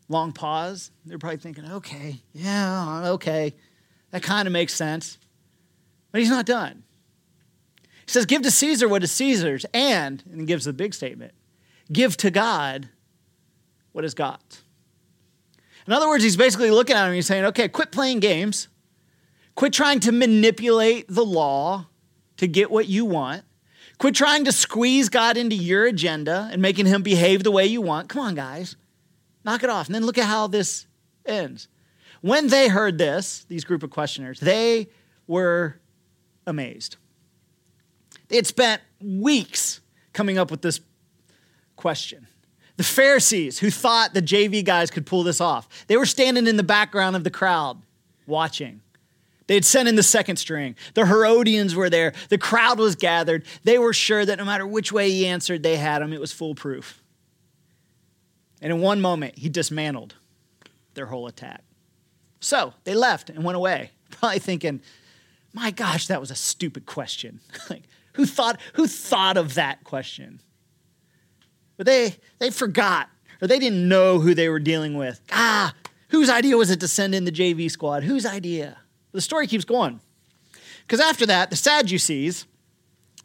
Long 0.09 0.33
pause. 0.33 0.93
They're 1.05 1.19
probably 1.19 1.39
thinking, 1.39 1.65
okay, 1.73 2.21
yeah, 2.33 3.11
okay. 3.13 3.55
That 4.13 4.23
kind 4.23 4.47
of 4.47 4.53
makes 4.53 4.75
sense. 4.75 5.19
But 6.13 6.21
he's 6.21 6.31
not 6.31 6.47
done. 6.47 6.85
He 7.83 8.11
says, 8.11 8.27
Give 8.27 8.43
to 8.43 8.51
Caesar 8.51 8.87
what 8.87 9.03
is 9.03 9.11
Caesar's, 9.13 9.67
and, 9.75 10.23
and 10.31 10.47
gives 10.47 10.67
the 10.67 10.73
big 10.73 10.95
statement, 10.95 11.33
give 11.93 12.17
to 12.19 12.31
God 12.31 12.89
what 13.93 14.05
is 14.05 14.15
God's. 14.15 14.63
In 15.87 15.93
other 15.93 16.09
words, 16.09 16.25
he's 16.25 16.37
basically 16.37 16.71
looking 16.71 16.97
at 16.97 17.03
him 17.03 17.09
and 17.09 17.15
he's 17.15 17.27
saying, 17.27 17.45
okay, 17.47 17.69
quit 17.69 17.93
playing 17.93 18.21
games. 18.21 18.69
Quit 19.55 19.73
trying 19.73 20.01
to 20.01 20.13
manipulate 20.13 21.07
the 21.09 21.25
law 21.25 21.87
to 22.39 22.49
get 22.49 22.71
what 22.71 22.89
you 22.89 23.05
want. 23.05 23.45
Quit 23.99 24.15
trying 24.15 24.45
to 24.45 24.53
squeeze 24.53 25.09
God 25.09 25.37
into 25.37 25.55
your 25.55 25.87
agenda 25.87 26.49
and 26.51 26.61
making 26.61 26.87
him 26.87 27.03
behave 27.03 27.45
the 27.45 27.51
way 27.51 27.67
you 27.67 27.81
want. 27.81 28.09
Come 28.09 28.23
on, 28.23 28.35
guys. 28.35 28.77
Knock 29.45 29.63
it 29.63 29.71
off. 29.71 29.87
And 29.87 29.95
then 29.95 30.05
look 30.05 30.19
at 30.19 30.25
how 30.25 30.47
this 30.47 30.87
ends. 31.27 31.69
When 32.21 32.49
they 32.49 32.69
heard 32.69 32.99
this, 32.99 33.45
these 33.49 33.65
group 33.65 33.83
of 33.83 33.91
questioners, 33.91 34.41
they 34.41 34.89
were 35.27 35.79
amazed. 36.47 36.97
They 38.29 38.37
had 38.37 38.47
spent 38.47 38.83
weeks 39.01 39.81
coming 40.13 40.39
up 40.39 40.51
with 40.51 40.63
this 40.63 40.81
question. 41.85 42.27
The 42.79 42.83
Pharisees, 42.83 43.59
who 43.59 43.71
thought 43.71 44.15
the 44.15 44.23
JV 44.23 44.65
guys 44.65 44.91
could 44.91 45.05
pull 45.05 45.23
this 45.23 45.39
off, 45.39 45.69
they 45.87 45.99
were 45.99 46.07
standing 46.07 46.47
in 46.47 46.57
the 46.57 46.63
background 46.63 47.15
of 47.15 47.25
the 47.25 47.31
crowd 47.31 47.83
watching. 48.27 48.81
They 49.49 49.53
had 49.53 49.67
sent 49.67 49.87
in 49.87 49.95
the 49.95 50.03
second 50.03 50.37
string. 50.37 50.77
The 50.95 51.05
Herodians 51.05 51.75
were 51.75 51.91
there. 51.91 52.15
The 52.31 52.39
crowd 52.39 52.79
was 52.79 52.97
gathered. 52.97 53.45
They 53.65 53.77
were 53.77 53.93
sure 53.93 54.25
that 54.25 54.39
no 54.39 54.47
matter 54.47 54.67
which 54.67 54.93
way 54.93 55.11
he 55.11 55.27
answered, 55.27 55.63
they 55.63 55.77
had 55.77 56.01
him. 56.01 56.15
It 56.15 56.21
was 56.21 56.33
foolproof. 56.33 57.03
And 58.63 58.73
in 58.73 58.81
one 58.81 59.03
moment, 59.03 59.37
he 59.37 59.51
dismantled 59.51 60.15
their 60.95 61.05
whole 61.05 61.27
attack. 61.27 61.65
So 62.41 62.73
they 62.85 62.95
left 62.95 63.29
and 63.29 63.45
went 63.45 63.57
away, 63.57 63.91
probably 64.11 64.39
thinking, 64.39 64.81
my 65.53 65.71
gosh, 65.71 66.07
that 66.07 66.19
was 66.19 66.31
a 66.31 66.35
stupid 66.35 66.87
question. 66.87 67.41
like, 67.69 67.83
who 68.15 68.25
thought, 68.25 68.59
who 68.73 68.87
thought 68.87 69.37
of 69.37 69.53
that 69.57 69.85
question? 69.85 70.41
But 71.77 71.87
they, 71.87 72.17
they 72.39 72.51
forgot, 72.51 73.09
or 73.41 73.49
they 73.49 73.59
didn't 73.59 73.89
know 73.89 74.21
who 74.21 74.35
they 74.35 74.49
were 74.49 74.61
dealing 74.61 74.97
with. 74.97 75.21
Ah, 75.33 75.75
whose 76.09 76.31
idea 76.31 76.57
was 76.57 76.71
it 76.71 76.81
to 76.81 76.89
send 76.89 77.15
in 77.15 77.25
the 77.25 77.33
JV 77.33 77.71
squad? 77.71 78.05
Whose 78.05 78.25
idea? 78.27 78.79
The 79.13 79.21
story 79.21 79.47
keeps 79.47 79.65
going. 79.65 80.01
Because 80.87 81.01
after 81.01 81.27
that, 81.27 81.51
the 81.51 81.57
Sadducees, 81.57 82.47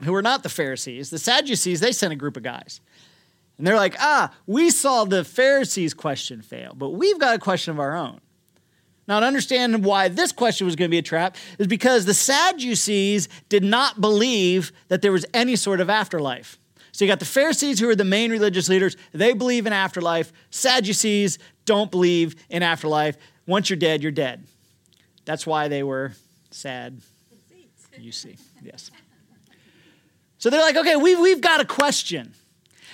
who 0.01 0.13
were 0.13 0.21
not 0.21 0.43
the 0.43 0.49
Pharisees, 0.49 1.09
the 1.09 1.19
Sadducees, 1.19 1.79
they 1.79 1.91
sent 1.91 2.13
a 2.13 2.15
group 2.15 2.37
of 2.37 2.43
guys. 2.43 2.79
And 3.57 3.67
they're 3.67 3.75
like, 3.75 3.95
ah, 3.99 4.33
we 4.47 4.69
saw 4.69 5.03
the 5.03 5.25
Pharisees' 5.25 5.93
question 5.93 6.41
fail, 6.41 6.73
but 6.75 6.91
we've 6.91 7.19
got 7.19 7.35
a 7.35 7.39
question 7.39 7.71
of 7.71 7.79
our 7.79 7.95
own. 7.95 8.21
Now, 9.07 9.19
to 9.19 9.25
understand 9.25 9.83
why 9.83 10.07
this 10.07 10.31
question 10.31 10.65
was 10.65 10.75
going 10.75 10.87
to 10.87 10.91
be 10.91 10.99
a 10.99 11.01
trap 11.01 11.35
is 11.57 11.67
because 11.67 12.05
the 12.05 12.13
Sadducees 12.13 13.27
did 13.49 13.63
not 13.63 13.99
believe 13.99 14.71
that 14.87 15.01
there 15.01 15.11
was 15.11 15.25
any 15.33 15.55
sort 15.55 15.81
of 15.81 15.89
afterlife. 15.89 16.59
So 16.99 17.05
you 17.05 17.11
got 17.11 17.19
the 17.19 17.25
Pharisees, 17.25 17.79
who 17.79 17.87
are 17.87 17.95
the 17.95 18.03
main 18.03 18.29
religious 18.29 18.67
leaders, 18.67 18.97
they 19.13 19.31
believe 19.31 19.65
in 19.65 19.71
afterlife. 19.71 20.33
Sadducees 20.49 21.39
don't 21.63 21.89
believe 21.89 22.35
in 22.49 22.61
afterlife. 22.61 23.15
Once 23.47 23.69
you're 23.69 23.77
dead, 23.77 24.03
you're 24.03 24.11
dead. 24.11 24.43
That's 25.23 25.47
why 25.47 25.69
they 25.69 25.81
were 25.81 26.11
sad. 26.51 26.99
You 27.97 28.11
see, 28.11 28.35
yes. 28.61 28.91
So 30.39 30.49
they're 30.49 30.59
like, 30.59 30.75
okay, 30.75 30.97
we've, 30.97 31.17
we've 31.17 31.39
got 31.39 31.61
a 31.61 31.65
question. 31.65 32.33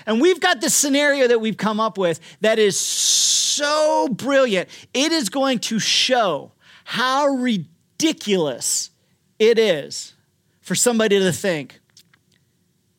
And 0.06 0.22
we've 0.22 0.40
got 0.40 0.62
this 0.62 0.76
scenario 0.76 1.28
that 1.28 1.42
we've 1.42 1.58
come 1.58 1.80
up 1.80 1.98
with 1.98 2.20
that 2.42 2.60
is 2.60 2.80
so 2.80 4.08
brilliant. 4.12 4.70
It 4.94 5.14
is 5.14 5.30
going 5.30 5.58
to 5.62 5.80
show 5.80 6.52
how 6.84 7.26
ridiculous 7.26 8.92
it 9.40 9.58
is 9.58 10.14
for 10.62 10.76
somebody 10.76 11.18
to 11.18 11.32
think 11.32 11.80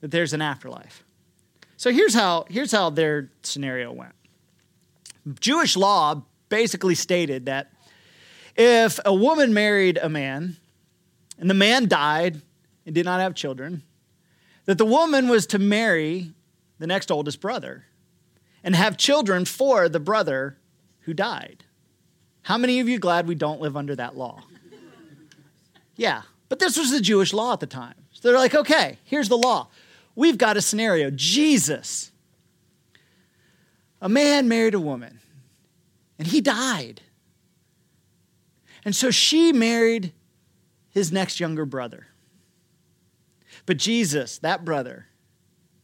that 0.00 0.10
there's 0.10 0.32
an 0.32 0.42
afterlife. 0.42 1.04
So 1.76 1.90
here's 1.90 2.14
how, 2.14 2.46
here's 2.48 2.72
how 2.72 2.90
their 2.90 3.30
scenario 3.42 3.92
went 3.92 4.12
Jewish 5.40 5.76
law 5.76 6.22
basically 6.48 6.94
stated 6.94 7.46
that 7.46 7.72
if 8.56 8.98
a 9.04 9.12
woman 9.12 9.52
married 9.52 9.98
a 10.00 10.08
man 10.08 10.56
and 11.38 11.50
the 11.50 11.54
man 11.54 11.88
died 11.88 12.40
and 12.86 12.94
did 12.94 13.04
not 13.04 13.20
have 13.20 13.34
children, 13.34 13.82
that 14.64 14.78
the 14.78 14.86
woman 14.86 15.28
was 15.28 15.46
to 15.48 15.58
marry 15.58 16.32
the 16.78 16.86
next 16.86 17.10
oldest 17.10 17.40
brother, 17.40 17.84
and 18.62 18.74
have 18.74 18.96
children 18.96 19.44
for 19.44 19.88
the 19.88 20.00
brother 20.00 20.58
who 21.00 21.14
died. 21.14 21.64
How 22.42 22.58
many 22.58 22.80
of 22.80 22.88
you 22.88 22.98
glad 22.98 23.26
we 23.26 23.34
don't 23.34 23.60
live 23.60 23.76
under 23.76 23.96
that 23.96 24.16
law? 24.16 24.42
Yeah, 25.96 26.22
but 26.48 26.58
this 26.58 26.76
was 26.76 26.90
the 26.90 27.00
Jewish 27.00 27.32
law 27.32 27.54
at 27.54 27.60
the 27.60 27.66
time. 27.66 27.94
So 28.12 28.28
they're 28.28 28.38
like, 28.38 28.54
okay, 28.54 28.98
here's 29.04 29.28
the 29.28 29.38
law. 29.38 29.68
We've 30.16 30.38
got 30.38 30.56
a 30.56 30.62
scenario. 30.62 31.10
Jesus, 31.10 32.10
a 34.00 34.08
man 34.08 34.48
married 34.48 34.74
a 34.74 34.80
woman, 34.80 35.20
and 36.18 36.26
he 36.26 36.40
died. 36.40 37.02
And 38.84 38.96
so 38.96 39.10
she 39.10 39.52
married 39.52 40.12
his 40.90 41.12
next 41.12 41.38
younger 41.38 41.66
brother. 41.66 42.06
But 43.66 43.76
Jesus, 43.76 44.38
that 44.38 44.64
brother, 44.64 45.06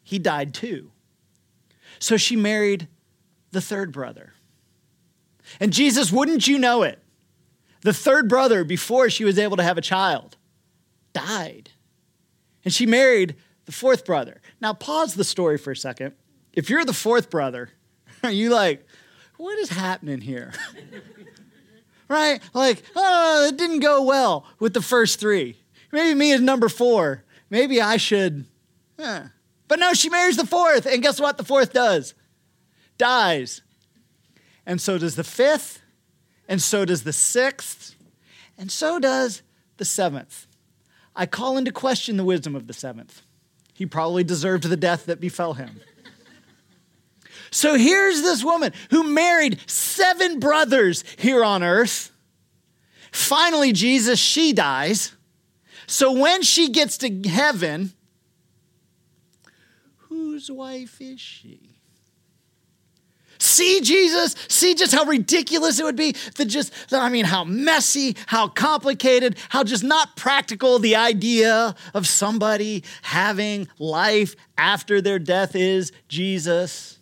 he 0.03 0.19
died 0.19 0.55
too. 0.55 0.91
So 1.99 2.17
she 2.17 2.35
married 2.35 2.89
the 3.51 3.61
third 3.61 3.93
brother. 3.93 4.33
And 5.61 5.73
Jesus, 5.73 6.11
wouldn't 6.11 6.47
you 6.47 6.59
know 6.59 6.83
it? 6.83 6.99
The 7.83 7.93
third 7.93 8.29
brother, 8.29 8.65
before 8.65 9.11
she 9.11 9.25
was 9.25 9.39
able 9.39 9.57
to 9.57 9.63
have 9.63 9.77
a 9.77 9.83
child, 9.83 10.37
died. 11.13 11.71
And 12.65 12.73
she 12.73 12.87
married 12.87 13.35
the 13.67 13.73
fourth 13.73 14.05
brother. 14.05 14.41
Now, 14.61 14.73
pause 14.73 15.15
the 15.15 15.25
story 15.25 15.59
for 15.59 15.71
a 15.71 15.77
second. 15.77 16.15
If 16.53 16.69
you're 16.69 16.85
the 16.85 16.93
fourth 16.93 17.31
brother, 17.31 17.71
are 18.23 18.31
you 18.33 18.51
like, 18.51 18.87
what 19.37 19.59
is 19.59 19.71
happening 19.71 20.21
here? 20.21 20.53
right? 22.09 22.41
Like, 22.55 22.83
oh, 22.95 23.47
it 23.49 23.57
didn't 23.57 23.81
go 23.81 24.03
well 24.03 24.47
with 24.59 24.75
the 24.75 24.83
first 24.83 25.19
three. 25.19 25.57
Maybe 25.91 26.19
me 26.19 26.33
is 26.33 26.41
number 26.41 26.69
four. 26.69 27.25
Maybe 27.51 27.81
I 27.81 27.97
should. 27.97 28.47
Eh. 28.99 29.25
But 29.69 29.79
no, 29.79 29.95
she 29.95 30.09
marries 30.09 30.37
the 30.37 30.47
fourth. 30.47 30.87
And 30.87 31.03
guess 31.03 31.21
what 31.21 31.39
the 31.39 31.45
fourth 31.45 31.73
does? 31.73 32.15
Dies. 32.99 33.63
And 34.67 34.81
so 34.81 34.99
does 34.99 35.17
the 35.17 35.25
fifth. 35.25 35.83
And 36.49 36.61
so 36.63 36.85
does 36.85 37.05
the 37.05 37.13
sixth. 37.13 37.95
And 38.59 38.71
so 38.71 38.99
does 38.99 39.43
the 39.77 39.85
seventh. 39.85 40.47
I 41.15 41.27
call 41.27 41.59
into 41.59 41.73
question 41.73 42.17
the 42.17 42.25
wisdom 42.25 42.55
of 42.55 42.67
the 42.67 42.73
seventh. 42.73 43.23
He 43.73 43.87
probably 43.87 44.25
deserved 44.25 44.65
the 44.65 44.77
death 44.77 45.07
that 45.07 45.21
befell 45.21 45.55
him. 45.55 45.81
So 47.51 47.75
here's 47.75 48.23
this 48.23 48.43
woman 48.43 48.73
who 48.91 49.05
married 49.05 49.59
seven 49.67 50.41
brothers 50.41 51.05
here 51.19 51.45
on 51.45 51.63
earth. 51.63 52.11
Finally, 53.11 53.73
Jesus, 53.73 54.19
she 54.19 54.55
dies. 54.55 55.13
So 55.87 56.13
when 56.13 56.43
she 56.43 56.71
gets 56.71 56.97
to 56.99 57.29
heaven, 57.29 57.93
whose 59.97 60.51
wife 60.51 61.01
is 61.01 61.21
she? 61.21 61.73
See 63.43 63.81
Jesus? 63.81 64.37
See 64.47 64.77
just 64.77 64.95
how 64.95 65.05
ridiculous 65.05 65.81
it 65.81 65.85
would 65.85 65.97
be? 65.97 66.13
The 66.37 66.45
just, 66.45 66.73
I 66.93 67.09
mean, 67.09 67.25
how 67.25 67.43
messy, 67.43 68.17
how 68.27 68.47
complicated, 68.47 69.37
how 69.49 69.65
just 69.65 69.83
not 69.83 70.17
practical 70.17 70.79
the 70.79 70.95
idea 70.95 71.75
of 71.93 72.07
somebody 72.07 72.85
having 73.03 73.67
life 73.81 74.37
after 74.57 75.01
their 75.01 75.19
death 75.19 75.57
is 75.57 75.91
Jesus. 76.07 77.01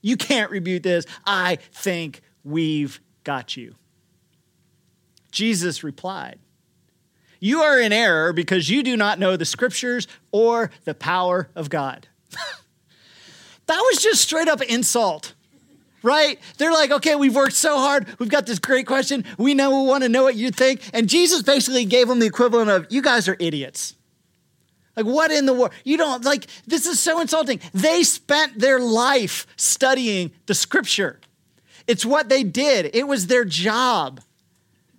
You 0.00 0.16
can't 0.16 0.50
rebuke 0.50 0.82
this. 0.82 1.06
I 1.24 1.58
think 1.70 2.22
we've 2.42 3.00
got 3.22 3.56
you. 3.56 3.76
Jesus 5.30 5.84
replied, 5.84 6.40
You 7.38 7.62
are 7.62 7.78
in 7.78 7.92
error 7.92 8.32
because 8.32 8.68
you 8.68 8.82
do 8.82 8.96
not 8.96 9.20
know 9.20 9.36
the 9.36 9.44
scriptures 9.44 10.08
or 10.32 10.72
the 10.82 10.94
power 10.94 11.50
of 11.54 11.70
God. 11.70 12.08
that 13.66 13.78
was 13.78 14.02
just 14.02 14.22
straight 14.22 14.48
up 14.48 14.60
insult 14.60 15.34
right? 16.02 16.38
They're 16.58 16.72
like, 16.72 16.90
okay, 16.90 17.14
we've 17.14 17.34
worked 17.34 17.54
so 17.54 17.78
hard. 17.78 18.06
We've 18.18 18.28
got 18.28 18.46
this 18.46 18.58
great 18.58 18.86
question. 18.86 19.24
We 19.38 19.54
know 19.54 19.82
we 19.82 19.88
want 19.88 20.02
to 20.02 20.08
know 20.08 20.22
what 20.22 20.36
you 20.36 20.50
think. 20.50 20.82
And 20.92 21.08
Jesus 21.08 21.42
basically 21.42 21.84
gave 21.84 22.08
them 22.08 22.18
the 22.18 22.26
equivalent 22.26 22.70
of, 22.70 22.86
you 22.90 23.02
guys 23.02 23.28
are 23.28 23.36
idiots. 23.38 23.94
Like, 24.96 25.06
what 25.06 25.30
in 25.30 25.46
the 25.46 25.54
world? 25.54 25.72
You 25.84 25.96
don't, 25.96 26.24
like, 26.24 26.46
this 26.66 26.86
is 26.86 27.00
so 27.00 27.20
insulting. 27.20 27.60
They 27.72 28.02
spent 28.02 28.58
their 28.58 28.78
life 28.78 29.46
studying 29.56 30.32
the 30.46 30.54
scripture, 30.54 31.20
it's 31.86 32.06
what 32.06 32.28
they 32.28 32.44
did, 32.44 32.94
it 32.94 33.08
was 33.08 33.26
their 33.26 33.44
job. 33.44 34.20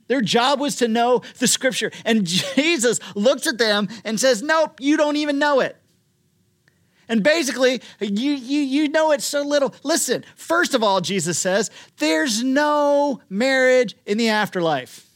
Their 0.08 0.22
job 0.22 0.60
was 0.60 0.76
to 0.78 0.88
know 0.90 1.22
the 1.40 1.48
scripture. 1.48 1.90
And 2.04 2.26
Jesus 2.56 3.00
looks 3.16 3.48
at 3.48 3.58
them 3.58 3.88
and 4.04 4.20
says, 4.20 4.44
Nope, 4.44 4.82
you 4.82 4.98
don't 4.98 5.16
even 5.16 5.40
know 5.40 5.62
it. 5.62 5.78
And 7.10 7.24
basically, 7.24 7.82
you, 8.00 8.32
you, 8.32 8.62
you 8.62 8.90
know 8.90 9.12
it 9.12 9.22
so 9.22 9.42
little. 9.42 9.74
Listen, 9.84 10.24
first 10.36 10.74
of 10.74 10.84
all, 10.84 11.02
Jesus 11.02 11.38
says, 11.38 11.70
there's 11.98 12.44
no 12.44 13.22
marriage 13.30 13.96
in 14.06 14.18
the 14.18 14.30
afterlife. 14.30 15.08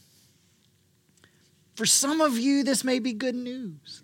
For 1.74 1.86
some 1.86 2.20
of 2.20 2.38
you, 2.38 2.64
this 2.64 2.84
may 2.84 2.98
be 2.98 3.12
good 3.12 3.34
news. 3.34 4.02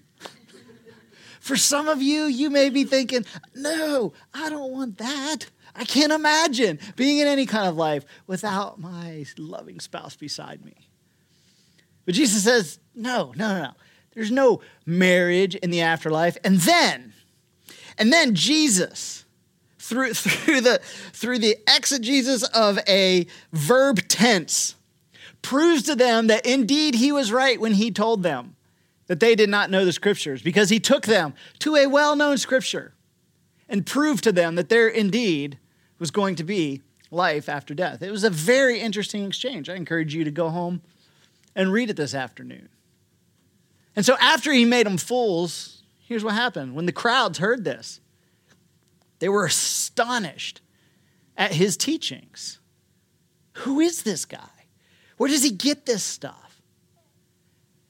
For 1.41 1.57
some 1.57 1.89
of 1.89 2.01
you, 2.01 2.25
you 2.25 2.49
may 2.49 2.71
be 2.71 2.85
thinking, 2.85 3.27
no, 3.55 4.15
I 4.33 4.49
don't 4.49 4.73
want 4.73 4.97
that. 4.99 5.47
I 5.75 5.85
can't 5.85 6.13
imagine 6.13 6.79
being 6.97 7.19
in 7.19 7.27
any 7.27 7.45
kind 7.45 7.69
of 7.69 7.77
life 7.77 8.05
without 8.27 8.81
my 8.81 9.27
loving 9.37 9.81
spouse 9.81 10.17
beside 10.17 10.65
me. 10.65 10.89
But 12.07 12.15
Jesus 12.15 12.45
says, 12.45 12.79
no, 12.95 13.33
no, 13.37 13.49
no, 13.49 13.63
no. 13.65 13.71
There's 14.15 14.31
no 14.31 14.61
marriage 14.87 15.55
in 15.57 15.71
the 15.71 15.81
afterlife. 15.81 16.39
And 16.45 16.61
then, 16.61 17.13
and 17.99 18.13
then 18.13 18.35
Jesus, 18.35 19.25
through, 19.79 20.15
through, 20.15 20.61
the, 20.61 20.81
through 21.13 21.39
the 21.39 21.57
exegesis 21.69 22.43
of 22.43 22.79
a 22.89 23.27
verb 23.53 24.07
tense, 24.09 24.75
proves 25.43 25.83
to 25.85 25.95
them 25.95 26.27
that 26.29 26.47
indeed 26.47 26.95
he 26.95 27.13
was 27.13 27.31
right 27.31 27.61
when 27.61 27.75
he 27.75 27.91
told 27.91 28.23
them 28.23 28.57
that 29.07 29.21
they 29.21 29.35
did 29.35 29.51
not 29.51 29.71
know 29.71 29.85
the 29.85 29.93
scriptures, 29.93 30.43
because 30.43 30.71
he 30.71 30.81
took 30.81 31.05
them 31.05 31.35
to 31.59 31.77
a 31.77 31.87
well 31.87 32.17
known 32.17 32.39
scripture 32.39 32.95
and 33.69 33.85
proved 33.85 34.25
to 34.25 34.33
them 34.33 34.55
that 34.55 34.69
there 34.69 34.89
indeed 34.89 35.59
was 35.99 36.11
going 36.11 36.35
to 36.37 36.45
be 36.45 36.83
life 37.11 37.49
after 37.49 37.75
death. 37.75 38.03
It 38.03 38.11
was 38.11 38.25
a 38.25 38.31
very 38.31 38.81
interesting 38.81 39.25
exchange. 39.25 39.69
I 39.69 39.75
encourage 39.75 40.15
you 40.15 40.25
to 40.25 40.31
go 40.31 40.49
home 40.51 40.83
and 41.55 41.73
read 41.73 41.91
it 41.91 41.97
this 41.97 42.15
afternoon. 42.15 42.69
And 43.97 44.05
so, 44.05 44.17
after 44.21 44.53
he 44.53 44.65
made 44.65 44.87
them 44.87 44.97
fools, 44.97 45.74
here's 46.07 46.25
what 46.25 46.35
happened. 46.35 46.75
When 46.75 46.87
the 46.87 46.93
crowds 46.93 47.39
heard 47.39 47.65
this, 47.65 48.01
they 49.19 49.29
were 49.29 49.47
astonished 49.47 50.61
at 51.37 51.53
his 51.53 51.77
teachings. 51.77 52.61
Who 53.59 53.81
is 53.81 54.03
this 54.03 54.25
guy? 54.25 54.39
Where 55.17 55.31
does 55.31 55.43
he 55.43 55.51
get 55.51 55.87
this 55.87 56.03
stuff? 56.03 56.61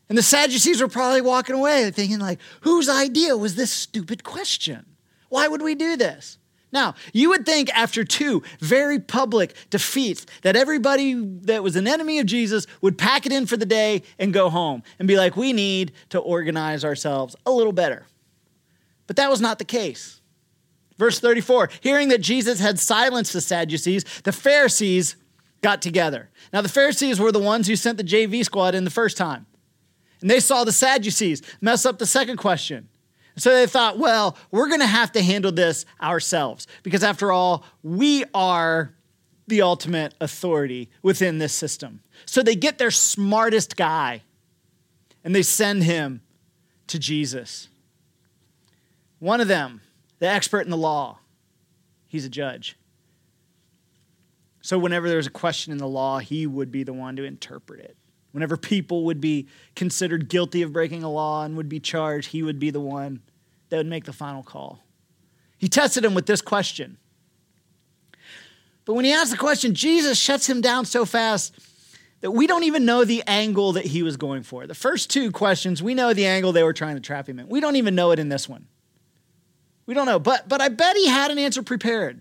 And 0.08 0.18
the 0.18 0.22
Sadducees 0.22 0.80
were 0.80 0.88
probably 0.88 1.22
walking 1.22 1.54
away 1.54 1.90
thinking, 1.90 2.18
like, 2.18 2.38
whose 2.60 2.88
idea 2.88 3.36
was 3.36 3.56
this 3.56 3.70
stupid 3.70 4.22
question? 4.22 4.84
Why 5.30 5.48
would 5.48 5.62
we 5.62 5.74
do 5.74 5.96
this? 5.96 6.38
Now, 6.74 6.96
you 7.12 7.28
would 7.28 7.46
think 7.46 7.70
after 7.70 8.02
two 8.02 8.42
very 8.58 8.98
public 8.98 9.54
defeats 9.70 10.26
that 10.42 10.56
everybody 10.56 11.14
that 11.14 11.62
was 11.62 11.76
an 11.76 11.86
enemy 11.86 12.18
of 12.18 12.26
Jesus 12.26 12.66
would 12.80 12.98
pack 12.98 13.26
it 13.26 13.32
in 13.32 13.46
for 13.46 13.56
the 13.56 13.64
day 13.64 14.02
and 14.18 14.34
go 14.34 14.50
home 14.50 14.82
and 14.98 15.06
be 15.06 15.16
like, 15.16 15.36
we 15.36 15.52
need 15.52 15.92
to 16.08 16.18
organize 16.18 16.84
ourselves 16.84 17.36
a 17.46 17.52
little 17.52 17.72
better. 17.72 18.06
But 19.06 19.14
that 19.16 19.30
was 19.30 19.40
not 19.40 19.60
the 19.60 19.64
case. 19.64 20.20
Verse 20.98 21.20
34 21.20 21.70
Hearing 21.80 22.08
that 22.08 22.20
Jesus 22.20 22.58
had 22.58 22.80
silenced 22.80 23.32
the 23.32 23.40
Sadducees, 23.40 24.04
the 24.24 24.32
Pharisees 24.32 25.14
got 25.62 25.80
together. 25.80 26.28
Now, 26.52 26.60
the 26.60 26.68
Pharisees 26.68 27.20
were 27.20 27.30
the 27.30 27.38
ones 27.38 27.68
who 27.68 27.76
sent 27.76 27.98
the 27.98 28.04
JV 28.04 28.44
squad 28.44 28.74
in 28.74 28.82
the 28.82 28.90
first 28.90 29.16
time. 29.16 29.46
And 30.20 30.28
they 30.28 30.40
saw 30.40 30.64
the 30.64 30.72
Sadducees 30.72 31.40
mess 31.60 31.86
up 31.86 31.98
the 31.98 32.06
second 32.06 32.38
question. 32.38 32.88
So 33.36 33.52
they 33.52 33.66
thought, 33.66 33.98
well, 33.98 34.36
we're 34.50 34.68
going 34.68 34.80
to 34.80 34.86
have 34.86 35.12
to 35.12 35.22
handle 35.22 35.50
this 35.50 35.86
ourselves 36.00 36.66
because, 36.82 37.02
after 37.02 37.32
all, 37.32 37.64
we 37.82 38.24
are 38.32 38.94
the 39.46 39.62
ultimate 39.62 40.14
authority 40.20 40.90
within 41.02 41.38
this 41.38 41.52
system. 41.52 42.00
So 42.26 42.42
they 42.42 42.54
get 42.54 42.78
their 42.78 42.90
smartest 42.90 43.76
guy 43.76 44.22
and 45.22 45.34
they 45.34 45.42
send 45.42 45.82
him 45.82 46.22
to 46.86 46.98
Jesus. 46.98 47.68
One 49.18 49.40
of 49.40 49.48
them, 49.48 49.80
the 50.18 50.28
expert 50.28 50.60
in 50.60 50.70
the 50.70 50.76
law, 50.76 51.18
he's 52.06 52.24
a 52.24 52.30
judge. 52.30 52.76
So, 54.60 54.78
whenever 54.78 55.08
there's 55.08 55.26
a 55.26 55.30
question 55.30 55.72
in 55.72 55.78
the 55.78 55.88
law, 55.88 56.20
he 56.20 56.46
would 56.46 56.72
be 56.72 56.84
the 56.84 56.94
one 56.94 57.16
to 57.16 57.24
interpret 57.24 57.80
it. 57.80 57.98
Whenever 58.34 58.56
people 58.56 59.04
would 59.04 59.20
be 59.20 59.46
considered 59.76 60.28
guilty 60.28 60.62
of 60.62 60.72
breaking 60.72 61.04
a 61.04 61.08
law 61.08 61.44
and 61.44 61.56
would 61.56 61.68
be 61.68 61.78
charged, 61.78 62.32
he 62.32 62.42
would 62.42 62.58
be 62.58 62.68
the 62.68 62.80
one 62.80 63.22
that 63.68 63.76
would 63.76 63.86
make 63.86 64.06
the 64.06 64.12
final 64.12 64.42
call. 64.42 64.82
He 65.56 65.68
tested 65.68 66.04
him 66.04 66.14
with 66.14 66.26
this 66.26 66.42
question. 66.42 66.98
But 68.84 68.94
when 68.94 69.04
he 69.04 69.12
asked 69.12 69.30
the 69.30 69.36
question, 69.36 69.72
Jesus 69.72 70.18
shuts 70.18 70.48
him 70.48 70.60
down 70.60 70.84
so 70.84 71.04
fast 71.04 71.56
that 72.22 72.32
we 72.32 72.48
don't 72.48 72.64
even 72.64 72.84
know 72.84 73.04
the 73.04 73.22
angle 73.28 73.74
that 73.74 73.84
he 73.84 74.02
was 74.02 74.16
going 74.16 74.42
for. 74.42 74.66
The 74.66 74.74
first 74.74 75.10
two 75.10 75.30
questions, 75.30 75.80
we 75.80 75.94
know 75.94 76.12
the 76.12 76.26
angle 76.26 76.50
they 76.50 76.64
were 76.64 76.72
trying 76.72 76.96
to 76.96 77.00
trap 77.00 77.28
him 77.28 77.38
in. 77.38 77.48
We 77.48 77.60
don't 77.60 77.76
even 77.76 77.94
know 77.94 78.10
it 78.10 78.18
in 78.18 78.30
this 78.30 78.48
one. 78.48 78.66
We 79.86 79.94
don't 79.94 80.06
know. 80.06 80.18
But, 80.18 80.48
but 80.48 80.60
I 80.60 80.70
bet 80.70 80.96
he 80.96 81.06
had 81.06 81.30
an 81.30 81.38
answer 81.38 81.62
prepared. 81.62 82.20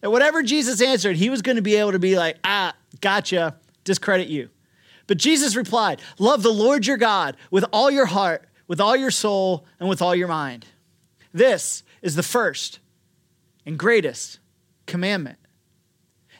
That 0.00 0.10
whatever 0.10 0.42
Jesus 0.42 0.80
answered, 0.80 1.16
he 1.16 1.28
was 1.28 1.42
going 1.42 1.56
to 1.56 1.62
be 1.62 1.76
able 1.76 1.92
to 1.92 1.98
be 1.98 2.16
like, 2.16 2.38
ah, 2.44 2.74
gotcha, 3.02 3.56
discredit 3.84 4.28
you. 4.28 4.48
But 5.06 5.18
Jesus 5.18 5.56
replied, 5.56 6.00
Love 6.18 6.42
the 6.42 6.52
Lord 6.52 6.86
your 6.86 6.96
God 6.96 7.36
with 7.50 7.64
all 7.72 7.90
your 7.90 8.06
heart, 8.06 8.48
with 8.66 8.80
all 8.80 8.96
your 8.96 9.10
soul, 9.10 9.66
and 9.78 9.88
with 9.88 10.00
all 10.00 10.14
your 10.14 10.28
mind. 10.28 10.66
This 11.32 11.82
is 12.00 12.14
the 12.14 12.22
first 12.22 12.78
and 13.66 13.78
greatest 13.78 14.38
commandment. 14.86 15.38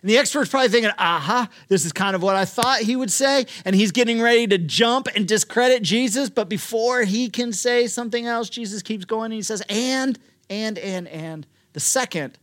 And 0.05 0.11
the 0.11 0.18
expert's 0.18 0.50
probably 0.50 0.68
thinking, 0.68 0.92
aha, 0.98 1.48
this 1.68 1.87
is 1.87 1.92
kind 1.92 2.14
of 2.14 2.22
what 2.22 2.37
I 2.37 2.44
thought 2.44 2.81
he 2.81 2.94
would 2.94 3.11
say. 3.11 3.46
And 3.64 3.74
he's 3.74 3.90
getting 3.90 4.20
ready 4.20 4.46
to 4.46 4.59
jump 4.59 5.09
and 5.16 5.27
discredit 5.27 5.83
Jesus. 5.83 6.29
But 6.29 6.50
before 6.50 7.05
he 7.05 7.31
can 7.31 7.55
say 7.55 7.87
something 7.87 8.27
else, 8.27 8.50
Jesus 8.50 8.83
keeps 8.83 9.07
going 9.07 9.27
and 9.27 9.33
he 9.33 9.40
says, 9.40 9.62
and, 9.70 10.18
and, 10.50 10.79
and, 10.79 11.09
and. 11.09 11.46
The 11.72 11.81
second 11.81 12.38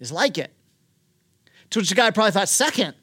is 0.00 0.10
like 0.10 0.38
it. 0.38 0.52
To 1.70 1.78
which 1.78 1.88
the 1.88 1.94
guy 1.94 2.10
probably 2.10 2.32
thought, 2.32 2.48
second, 2.48 2.94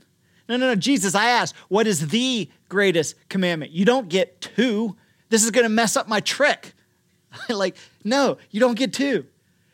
no, 0.50 0.58
no, 0.58 0.68
no, 0.68 0.76
Jesus, 0.76 1.16
I 1.16 1.30
asked, 1.30 1.56
what 1.68 1.88
is 1.88 2.08
the 2.08 2.50
greatest 2.70 3.16
commandment? 3.30 3.72
You 3.72 3.86
don't 3.86 4.08
get 4.08 4.40
two. 4.40 4.96
This 5.30 5.44
is 5.44 5.52
going 5.52 5.66
to 5.66 5.70
mess 5.70 5.98
up 5.98 6.08
my 6.08 6.20
trick. 6.20 6.74
like, 7.50 7.76
no, 8.04 8.38
you 8.52 8.60
don't 8.60 8.78
get 8.78 8.94
two. 8.94 9.26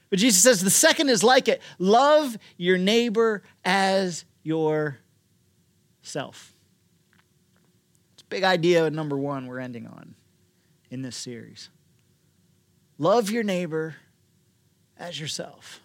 But 0.10 0.20
Jesus 0.20 0.44
says 0.44 0.62
the 0.62 0.70
second 0.70 1.10
is 1.10 1.24
like 1.24 1.48
it 1.48 1.62
love 1.80 2.38
your 2.58 2.78
neighbor 2.78 3.42
as 3.66 4.26
yourself. 4.44 5.00
It's 8.14 8.22
a 8.22 8.26
big 8.30 8.44
idea, 8.44 8.90
number 8.92 9.18
one, 9.18 9.48
we're 9.48 9.60
ending 9.60 9.88
on 9.88 10.14
in 10.92 11.02
this 11.02 11.16
series. 11.16 11.70
Love 13.00 13.32
your 13.32 13.44
neighbor 13.44 13.96
as 14.98 15.20
yourself. 15.20 15.82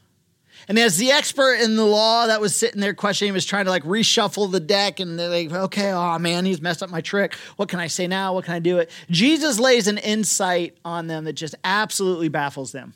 And 0.68 0.78
as 0.78 0.98
the 0.98 1.10
expert 1.10 1.54
in 1.54 1.76
the 1.76 1.84
law 1.84 2.26
that 2.26 2.42
was 2.42 2.54
sitting 2.54 2.80
there 2.80 2.92
questioning, 2.92 3.32
was 3.32 3.46
trying 3.46 3.64
to 3.64 3.70
like 3.70 3.84
reshuffle 3.84 4.52
the 4.52 4.60
deck 4.60 5.00
and 5.00 5.18
they're 5.18 5.30
like, 5.30 5.50
okay, 5.50 5.92
oh 5.92 6.18
man, 6.18 6.44
he's 6.44 6.60
messed 6.60 6.82
up 6.82 6.90
my 6.90 7.00
trick. 7.00 7.34
What 7.56 7.70
can 7.70 7.80
I 7.80 7.86
say 7.86 8.06
now? 8.06 8.34
What 8.34 8.44
can 8.44 8.54
I 8.54 8.58
do 8.58 8.78
it? 8.78 8.90
Jesus 9.10 9.58
lays 9.58 9.88
an 9.88 9.96
insight 9.96 10.76
on 10.84 11.06
them 11.06 11.24
that 11.24 11.32
just 11.32 11.54
absolutely 11.64 12.28
baffles 12.28 12.72
them, 12.72 12.92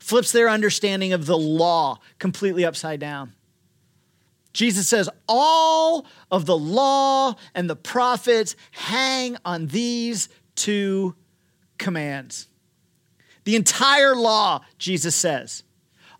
flips 0.00 0.32
their 0.32 0.48
understanding 0.48 1.12
of 1.12 1.26
the 1.26 1.38
law 1.38 2.00
completely 2.18 2.64
upside 2.64 2.98
down. 2.98 3.32
Jesus 4.52 4.88
says, 4.88 5.08
all 5.28 6.04
of 6.32 6.46
the 6.46 6.58
law 6.58 7.36
and 7.54 7.70
the 7.70 7.76
prophets 7.76 8.56
hang 8.72 9.36
on 9.44 9.68
these 9.68 10.28
two 10.56 11.14
commands. 11.78 12.48
The 13.44 13.54
entire 13.54 14.16
law, 14.16 14.64
Jesus 14.78 15.14
says 15.14 15.62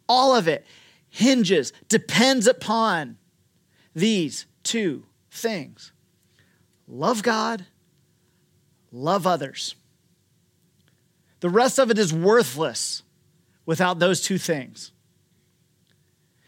all 0.09 0.35
of 0.35 0.49
it 0.49 0.65
hinges, 1.11 1.73
depends 1.89 2.47
upon 2.47 3.17
these 3.95 4.47
two 4.63 5.05
things 5.31 5.93
love 6.87 7.23
God, 7.23 7.67
love 8.91 9.27
others. 9.27 9.75
The 11.41 11.51
rest 11.51 11.79
of 11.79 11.91
it 11.91 11.99
is 11.99 12.13
worthless 12.13 13.03
without 13.67 13.99
those 13.99 14.21
two 14.23 14.39
things. 14.39 14.93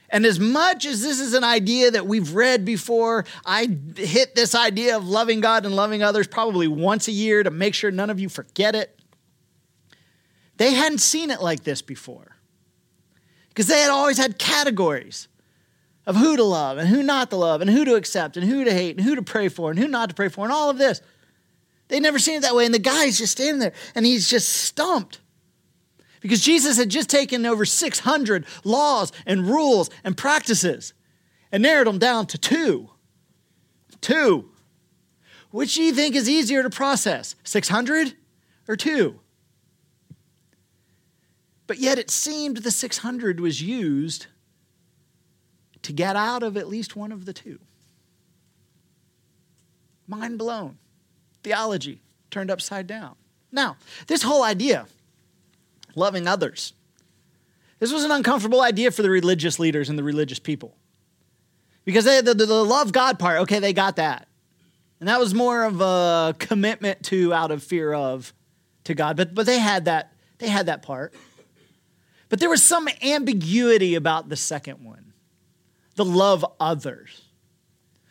And 0.09 0.27
as 0.27 0.41
much 0.41 0.87
as 0.87 1.03
this 1.03 1.21
is 1.21 1.35
an 1.35 1.45
idea 1.45 1.91
that 1.93 2.07
we've 2.07 2.35
read 2.35 2.65
before, 2.65 3.25
I 3.45 3.69
hit 3.97 4.35
this 4.35 4.55
idea 4.55 4.97
of 4.97 5.07
loving 5.07 5.41
God 5.41 5.65
and 5.65 5.77
loving 5.77 6.03
others 6.03 6.27
probably 6.27 6.67
once 6.67 7.07
a 7.07 7.13
year 7.13 7.43
to 7.43 7.51
make 7.51 7.75
sure 7.75 7.93
none 7.93 8.11
of 8.11 8.19
you 8.19 8.29
forget 8.29 8.75
it. 8.75 8.99
They 10.57 10.73
hadn't 10.73 10.99
seen 10.99 11.31
it 11.31 11.41
like 11.41 11.63
this 11.63 11.81
before 11.81 12.30
because 13.51 13.67
they 13.67 13.81
had 13.81 13.91
always 13.91 14.17
had 14.17 14.39
categories 14.39 15.29
of 16.07 16.17
who 16.17 16.37
to 16.37 16.43
love 16.43 16.79
and 16.79 16.89
who 16.89 17.03
not 17.03 17.31
to 17.31 17.37
love 17.37 17.61
and 17.61 17.71
who 17.71 17.85
to 17.85 17.95
accept 17.95 18.37
and 18.37 18.49
who 18.49 18.65
to 18.65 18.73
hate 18.73 18.97
and 18.97 19.05
who 19.05 19.15
to 19.15 19.23
pray 19.23 19.49
for 19.49 19.71
and 19.71 19.79
who 19.79 19.87
not 19.87 20.09
to 20.09 20.15
pray 20.15 20.29
for 20.29 20.45
and 20.45 20.53
all 20.53 20.71
of 20.71 20.79
this. 20.79 21.01
They'd 21.89 22.01
never 22.01 22.19
seen 22.19 22.37
it 22.37 22.43
that 22.43 22.55
way. 22.55 22.65
And 22.65 22.75
the 22.75 22.79
guy's 22.79 23.19
just 23.19 23.33
standing 23.33 23.59
there 23.59 23.73
and 23.95 24.07
he's 24.07 24.29
just 24.29 24.49
stumped 24.49 25.21
because 26.21 26.41
Jesus 26.41 26.77
had 26.77 26.89
just 26.89 27.11
taken 27.11 27.45
over 27.45 27.65
600 27.65 28.47
laws 28.65 29.13
and 29.27 29.47
rules 29.47 29.91
and 30.05 30.17
practices 30.17 30.93
and 31.53 31.63
narrowed 31.63 31.87
them 31.87 31.99
down 31.99 32.27
to 32.27 32.39
two. 32.39 32.91
Two. 34.01 34.51
Which 35.51 35.75
do 35.75 35.83
you 35.83 35.93
think 35.93 36.15
is 36.15 36.29
easier 36.29 36.63
to 36.63 36.71
process, 36.71 37.35
600 37.43 38.15
or 38.69 38.77
two? 38.77 39.19
But 41.71 41.79
yet 41.79 42.01
it 42.01 42.11
seemed 42.11 42.57
the 42.57 42.73
600 42.73 43.39
was 43.39 43.63
used 43.63 44.27
to 45.83 45.93
get 45.93 46.17
out 46.17 46.43
of 46.43 46.57
at 46.57 46.67
least 46.67 46.97
one 46.97 47.13
of 47.13 47.27
the 47.27 47.33
two. 47.33 47.61
Mind 50.09 50.37
blown. 50.37 50.79
Theology 51.45 52.01
turned 52.29 52.51
upside 52.51 52.89
down. 52.89 53.15
Now, 53.53 53.77
this 54.09 54.25
whole 54.25 54.43
idea, 54.43 54.87
loving 55.95 56.27
others, 56.27 56.73
This 57.79 57.93
was 57.93 58.03
an 58.03 58.11
uncomfortable 58.11 58.63
idea 58.63 58.91
for 58.91 59.03
the 59.03 59.11
religious 59.11 59.61
leaders 59.61 59.89
and 59.89 59.97
the 59.97 60.03
religious 60.03 60.41
people. 60.41 60.77
Because 61.85 62.05
they, 62.05 62.21
the, 62.21 62.35
the, 62.35 62.47
the 62.47 62.65
love 62.65 62.91
God 62.91 63.21
part, 63.21 63.43
okay, 63.43 63.61
they 63.61 63.73
got 63.73 63.95
that. 63.95 64.27
And 64.99 65.09
that 65.09 65.21
was 65.21 65.35
more 65.35 65.63
of 65.63 65.81
a 65.81 66.35
commitment 66.41 67.05
to 67.05 67.33
out 67.33 67.53
of 67.53 67.63
fear 67.63 67.93
of 67.93 68.35
to 68.83 68.95
God. 68.97 69.17
But, 69.17 69.37
but 69.37 69.47
they 69.47 69.61
had 69.61 69.85
that, 69.85 70.15
they 70.39 70.49
had 70.49 70.67
that 70.67 70.83
part. 70.83 71.15
But 72.31 72.41
there 72.41 72.49
was 72.49 72.63
some 72.63 72.89
ambiguity 73.03 73.95
about 73.95 74.31
the 74.31 74.37
second 74.37 74.83
one 74.83 75.13
the 75.97 76.05
love 76.05 76.47
others. 76.59 77.27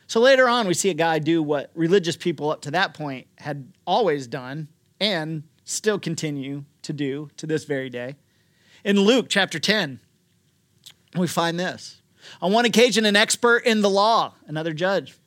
So 0.05 0.19
later 0.19 0.47
on, 0.47 0.67
we 0.67 0.75
see 0.75 0.91
a 0.91 0.93
guy 0.93 1.17
do 1.17 1.41
what 1.41 1.71
religious 1.73 2.15
people 2.15 2.51
up 2.51 2.61
to 2.61 2.71
that 2.71 2.93
point 2.93 3.25
had 3.37 3.71
always 3.87 4.27
done 4.27 4.67
and 4.99 5.43
still 5.63 5.97
continue 5.97 6.65
to 6.83 6.93
do 6.93 7.29
to 7.37 7.47
this 7.47 7.63
very 7.63 7.89
day. 7.89 8.15
In 8.83 8.99
Luke 8.99 9.27
chapter 9.29 9.57
10, 9.57 9.99
we 11.15 11.25
find 11.25 11.59
this. 11.59 12.01
On 12.41 12.51
one 12.51 12.65
occasion, 12.65 13.05
an 13.05 13.15
expert 13.15 13.65
in 13.65 13.81
the 13.81 13.89
law, 13.89 14.35
another 14.45 14.73
judge, 14.73 15.17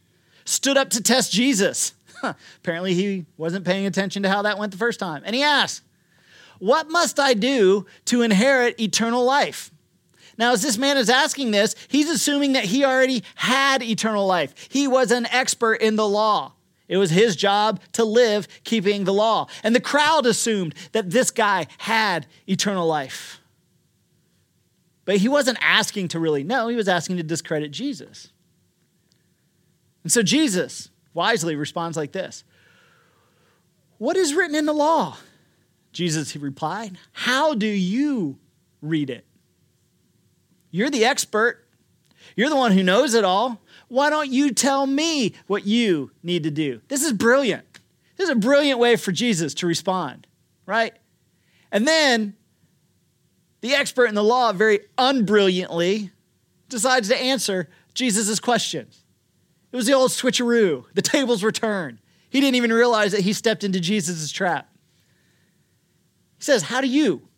stood 0.45 0.77
up 0.77 0.91
to 0.91 1.03
test 1.03 1.33
Jesus. 1.33 1.95
Apparently, 2.59 2.95
he 2.95 3.27
wasn't 3.37 3.65
paying 3.65 3.87
attention 3.87 4.23
to 4.23 4.29
how 4.29 4.43
that 4.43 4.59
went 4.59 4.71
the 4.71 4.79
first 4.79 5.01
time. 5.01 5.23
And 5.25 5.35
he 5.35 5.43
asked, 5.43 5.83
what 6.63 6.89
must 6.89 7.19
I 7.19 7.35
do 7.35 7.87
to 8.05 8.23
inherit 8.23 8.79
eternal 8.79 9.25
life? 9.25 9.73
Now, 10.39 10.53
as 10.53 10.63
this 10.63 10.79
man 10.79 10.97
is 10.97 11.11
asking 11.11 11.51
this, 11.51 11.75
he's 11.89 12.09
assuming 12.09 12.53
that 12.53 12.67
he 12.67 12.85
already 12.85 13.25
had 13.35 13.83
eternal 13.83 14.29
life. 14.29 14.55
He 14.71 14.87
was 14.87 15.11
an 15.11 15.27
expert 15.27 15.81
in 15.83 15.97
the 15.97 16.07
law. 16.07 16.53
It 16.87 16.99
was 16.99 17.11
his 17.11 17.35
job 17.35 17.81
to 17.95 18.05
live 18.05 18.47
keeping 18.63 19.03
the 19.03 19.13
law. 19.13 19.49
And 19.65 19.75
the 19.75 19.81
crowd 19.81 20.25
assumed 20.25 20.77
that 20.93 21.11
this 21.11 21.33
guy 21.33 21.67
had 21.79 22.29
eternal 22.49 22.87
life. 22.87 23.41
But 25.05 25.17
he 25.17 25.29
wasn't 25.29 25.59
asking 25.61 26.09
to 26.09 26.21
really 26.21 26.45
know, 26.45 26.69
he 26.69 26.77
was 26.77 26.87
asking 26.87 27.17
to 27.17 27.25
discredit 27.25 27.73
Jesus. 27.73 28.31
And 30.05 30.13
so 30.13 30.23
Jesus 30.23 30.91
wisely 31.13 31.57
responds 31.57 31.97
like 31.97 32.13
this 32.13 32.45
What 33.99 34.17
is 34.17 34.33
written 34.33 34.55
in 34.55 34.67
the 34.67 34.73
law? 34.73 35.17
Jesus 35.93 36.35
replied, 36.37 36.99
How 37.13 37.55
do 37.55 37.67
you 37.67 38.39
read 38.81 39.11
it? 39.11 39.27
You're 40.71 40.91
the 40.91 41.05
expert. 41.05 41.67
You're 42.35 42.49
the 42.49 42.57
one 42.57 42.73
who 42.73 42.83
knows 42.83 43.15
it 43.15 43.25
all. 43.25 43.61
Why 43.89 44.09
don't 44.09 44.31
you 44.31 44.53
tell 44.53 44.87
me 44.87 45.35
what 45.47 45.67
you 45.67 46.11
need 46.23 46.45
to 46.45 46.51
do? 46.51 46.81
This 46.89 47.03
is 47.03 47.13
brilliant. 47.13 47.67
This 48.17 48.29
is 48.29 48.37
a 48.37 48.39
brilliant 48.39 48.79
way 48.79 48.97
for 48.97 49.13
Jesus 49.13 49.55
to 49.55 49.67
respond, 49.67 50.27
right? 50.65 50.95
And 51.71 51.87
then 51.87 52.35
the 53.61 53.75
expert 53.75 54.07
in 54.07 54.15
the 54.15 54.25
law 54.25 54.53
very 54.53 54.81
unbrilliantly 54.97 56.11
decides 56.69 57.09
to 57.09 57.17
answer 57.17 57.69
Jesus' 57.95 58.41
questions. 58.41 59.05
It 59.73 59.77
was 59.77 59.87
the 59.87 59.93
old 59.93 60.11
switcheroo. 60.11 60.85
The 60.95 61.03
tables 61.03 61.43
were 61.43 61.53
turned. 61.53 61.99
He 62.31 62.41
didn't 62.41 62.57
even 62.57 62.73
realize 62.73 63.13
that 63.13 63.23
he 63.23 63.33
stepped 63.33 63.63
into 63.63 63.81
Jesus' 63.81 64.31
trap. 64.31 64.72
He 66.43 66.47
says, 66.47 66.65
How 66.65 66.81
do 66.81 66.89
you? 66.89 67.29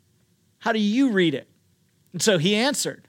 How 0.60 0.72
do 0.72 0.78
you 0.78 1.10
read 1.10 1.34
it? 1.34 1.46
And 2.14 2.22
so 2.22 2.38
he 2.38 2.54
answered, 2.54 3.06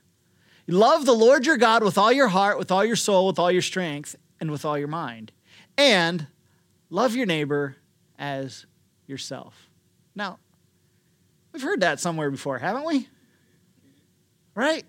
Love 0.67 1.05
the 1.05 1.13
Lord 1.13 1.45
your 1.45 1.55
God 1.55 1.86
with 1.86 1.97
all 1.97 2.12
your 2.12 2.27
heart, 2.27 2.60
with 2.60 2.69
all 2.69 2.84
your 2.84 2.97
soul, 2.97 3.27
with 3.27 3.39
all 3.39 3.49
your 3.49 3.62
strength, 3.62 4.13
and 4.41 4.51
with 4.51 4.65
all 4.65 4.77
your 4.77 4.89
mind. 4.89 5.31
And 5.77 6.27
love 6.89 7.15
your 7.15 7.25
neighbor 7.25 7.77
as 8.19 8.65
yourself. 9.08 9.69
Now, 10.13 10.38
we've 11.53 11.63
heard 11.63 11.79
that 11.79 12.01
somewhere 12.01 12.29
before, 12.29 12.60
haven't 12.60 12.84
we? 12.84 13.08
Right? 14.53 14.84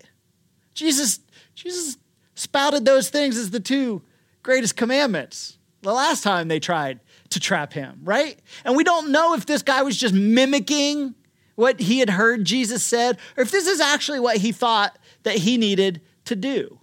Jesus, 0.73 1.21
Jesus 1.55 1.97
spouted 2.35 2.83
those 2.83 3.09
things 3.09 3.37
as 3.37 3.51
the 3.51 3.61
two 3.61 4.01
greatest 4.43 4.75
commandments 4.75 5.57
the 5.83 5.93
last 5.93 6.21
time 6.21 6.49
they 6.49 6.59
tried 6.59 6.99
to 7.29 7.39
trap 7.39 7.73
him, 7.73 8.01
right? 8.03 8.39
And 8.63 8.75
we 8.75 8.83
don't 8.83 9.11
know 9.11 9.33
if 9.33 9.45
this 9.45 9.61
guy 9.61 9.81
was 9.81 9.97
just 9.97 10.13
mimicking 10.13 11.15
what 11.55 11.79
he 11.79 11.99
had 11.99 12.09
heard 12.09 12.45
Jesus 12.45 12.83
said 12.83 13.17
or 13.35 13.43
if 13.43 13.51
this 13.51 13.67
is 13.67 13.79
actually 13.79 14.19
what 14.19 14.37
he 14.37 14.51
thought 14.51 14.97
that 15.23 15.37
he 15.37 15.57
needed 15.57 16.01
to 16.25 16.35
do. 16.35 16.79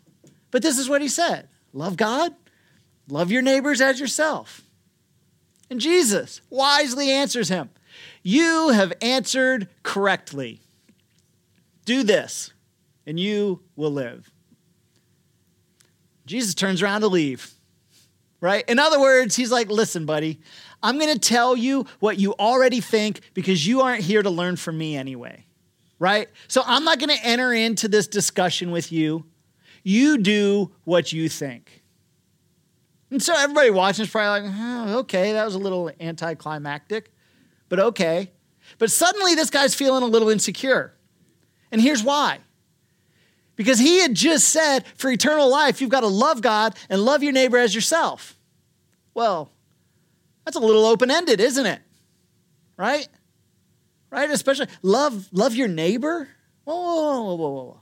But 0.51 0.63
this 0.63 0.79
is 0.79 0.89
what 0.89 1.01
he 1.01 1.09
said 1.09 1.49
love 1.73 1.97
God, 1.97 2.35
love 3.09 3.31
your 3.31 3.43
neighbors 3.43 3.81
as 3.81 4.01
yourself. 4.01 4.63
And 5.71 5.81
Jesus 5.81 6.41
wisely 6.51 7.11
answers 7.11 7.49
him 7.49 7.71
You 8.23 8.71
have 8.71 8.93
answered 9.01 9.69
correctly. 9.83 10.61
Do 11.85 12.03
this, 12.03 12.53
and 13.07 13.21
you 13.21 13.61
will 13.77 13.91
live. 13.91 14.31
Jesus 16.27 16.55
turns 16.55 16.83
around 16.83 17.03
to 17.03 17.09
leave 17.09 17.54
right? 18.41 18.65
In 18.69 18.79
other 18.79 19.01
words, 19.01 19.37
he's 19.37 19.51
like, 19.51 19.71
listen, 19.71 20.07
buddy, 20.07 20.41
I'm 20.83 20.99
going 20.99 21.13
to 21.13 21.19
tell 21.19 21.57
you 21.57 21.87
what 22.01 22.19
you 22.19 22.35
already 22.35 22.81
think 22.81 23.21
because 23.33 23.67
you 23.67 23.81
aren't 23.81 24.03
here 24.03 24.23
to 24.23 24.31
learn 24.31 24.57
from 24.57 24.77
me 24.77 24.97
anyway, 24.97 25.47
right? 25.99 26.29
So 26.49 26.63
I'm 26.67 26.85
not 26.85 26.99
going 26.99 27.17
to 27.17 27.25
enter 27.25 27.53
into 27.53 27.89
this 27.89 28.07
discussion 28.07 28.71
with 28.71 28.93
you. 28.93 29.25
You 29.83 30.19
do 30.19 30.73
what 30.85 31.13
you 31.13 31.29
think. 31.29 31.83
And 33.11 33.23
so 33.23 33.35
everybody 33.37 33.71
watching 33.71 34.05
is 34.05 34.11
probably 34.11 34.49
like, 34.49 34.57
oh, 34.59 34.99
okay, 35.01 35.33
that 35.33 35.45
was 35.45 35.55
a 35.55 35.59
little 35.59 35.91
anticlimactic, 36.01 37.13
but 37.69 37.79
okay. 37.79 38.33
But 38.79 38.91
suddenly 38.91 39.35
this 39.35 39.51
guy's 39.51 39.75
feeling 39.75 40.03
a 40.03 40.07
little 40.07 40.31
insecure. 40.31 40.95
And 41.71 41.81
here's 41.81 42.03
why. 42.03 42.41
Because 43.57 43.79
he 43.79 44.01
had 44.01 44.15
just 44.15 44.49
said, 44.49 44.85
for 44.97 45.11
eternal 45.11 45.49
life, 45.49 45.81
you've 45.81 45.91
got 45.91 46.01
to 46.01 46.09
love 46.09 46.43
God 46.43 46.77
and 46.89 47.05
love 47.05 47.23
your 47.23 47.33
neighbor 47.33 47.59
as 47.59 47.75
yourself. 47.75 48.37
Well, 49.15 49.51
that's 50.45 50.57
a 50.57 50.61
little 50.61 50.85
open 50.87 51.11
ended, 51.11 51.41
isn't 51.41 51.67
it? 51.67 51.81
Right? 52.77 53.09
Right? 54.11 54.31
Especially 54.31 54.67
love, 54.83 55.29
love 55.33 55.55
your 55.55 55.69
neighbor. 55.69 56.29
Whoa, 56.65 56.75
whoa, 56.75 57.23
whoa, 57.23 57.37
whoa. 57.37 57.65
whoa. 57.65 57.81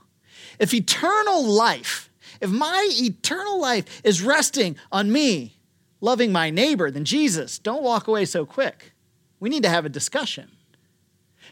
If 0.59 0.73
eternal 0.73 1.43
life, 1.43 2.09
if 2.39 2.49
my 2.49 2.87
eternal 2.91 3.59
life 3.59 4.01
is 4.03 4.21
resting 4.21 4.75
on 4.91 5.11
me 5.11 5.57
loving 6.03 6.31
my 6.33 6.49
neighbor, 6.49 6.91
then 6.91 7.05
Jesus, 7.05 7.57
don't 7.57 7.81
walk 7.81 8.07
away 8.07 8.25
so 8.25 8.45
quick. 8.45 8.91
We 9.39 9.49
need 9.49 9.63
to 9.63 9.69
have 9.69 9.85
a 9.85 9.89
discussion 9.89 10.51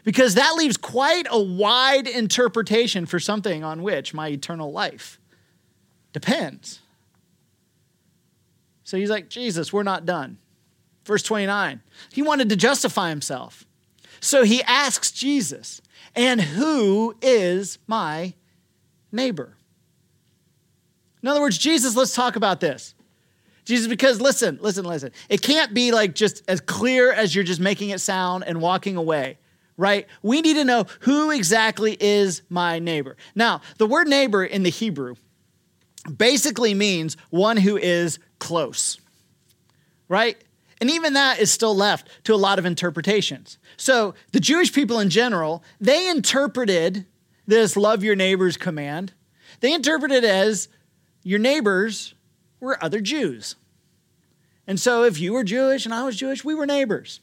because 0.04 0.34
that 0.34 0.54
leaves 0.56 0.76
quite 0.76 1.26
a 1.30 1.40
wide 1.40 2.06
interpretation 2.06 3.06
for 3.06 3.20
something 3.20 3.62
on 3.62 3.82
which 3.82 4.14
my 4.14 4.28
eternal 4.28 4.72
life 4.72 5.20
depends. 6.12 6.80
So 8.84 8.96
he's 8.96 9.10
like, 9.10 9.28
Jesus, 9.28 9.72
we're 9.72 9.82
not 9.82 10.04
done. 10.04 10.38
Verse 11.04 11.22
29, 11.22 11.80
he 12.12 12.22
wanted 12.22 12.48
to 12.50 12.56
justify 12.56 13.08
himself. 13.08 13.64
So 14.20 14.44
he 14.44 14.62
asks 14.62 15.10
Jesus, 15.10 15.82
and 16.14 16.40
who 16.40 17.16
is 17.20 17.78
my 17.86 18.34
neighbor? 19.10 19.56
In 21.22 21.28
other 21.28 21.40
words, 21.40 21.58
Jesus, 21.58 21.96
let's 21.96 22.14
talk 22.14 22.36
about 22.36 22.60
this. 22.60 22.94
Jesus, 23.64 23.86
because 23.86 24.20
listen, 24.20 24.58
listen, 24.60 24.84
listen. 24.84 25.12
It 25.28 25.40
can't 25.40 25.72
be 25.72 25.92
like 25.92 26.14
just 26.14 26.42
as 26.48 26.60
clear 26.60 27.12
as 27.12 27.34
you're 27.34 27.44
just 27.44 27.60
making 27.60 27.90
it 27.90 28.00
sound 28.00 28.44
and 28.44 28.60
walking 28.60 28.96
away 28.96 29.38
right? 29.82 30.06
We 30.22 30.42
need 30.42 30.54
to 30.54 30.64
know 30.64 30.86
who 31.00 31.32
exactly 31.32 31.96
is 31.98 32.42
my 32.48 32.78
neighbor. 32.78 33.16
Now, 33.34 33.62
the 33.78 33.86
word 33.86 34.06
neighbor 34.06 34.44
in 34.44 34.62
the 34.62 34.70
Hebrew 34.70 35.16
basically 36.16 36.72
means 36.72 37.16
one 37.30 37.56
who 37.56 37.76
is 37.76 38.20
close, 38.38 39.00
right? 40.08 40.40
And 40.80 40.88
even 40.88 41.14
that 41.14 41.40
is 41.40 41.50
still 41.50 41.74
left 41.74 42.08
to 42.26 42.32
a 42.32 42.36
lot 42.36 42.60
of 42.60 42.64
interpretations. 42.64 43.58
So 43.76 44.14
the 44.30 44.38
Jewish 44.38 44.72
people 44.72 45.00
in 45.00 45.10
general, 45.10 45.64
they 45.80 46.08
interpreted 46.08 47.04
this 47.48 47.76
love 47.76 48.04
your 48.04 48.14
neighbors 48.14 48.56
command, 48.56 49.12
they 49.58 49.74
interpreted 49.74 50.22
it 50.22 50.30
as 50.30 50.68
your 51.24 51.40
neighbors 51.40 52.14
were 52.60 52.82
other 52.82 53.00
Jews. 53.00 53.56
And 54.64 54.78
so 54.78 55.02
if 55.02 55.18
you 55.18 55.32
were 55.32 55.42
Jewish 55.42 55.86
and 55.86 55.92
I 55.92 56.04
was 56.04 56.16
Jewish, 56.16 56.44
we 56.44 56.54
were 56.54 56.66
neighbors. 56.66 57.18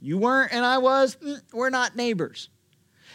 You 0.00 0.18
weren't 0.18 0.52
and 0.52 0.64
I 0.64 0.78
was, 0.78 1.16
mm, 1.16 1.40
we're 1.52 1.70
not 1.70 1.96
neighbors. 1.96 2.48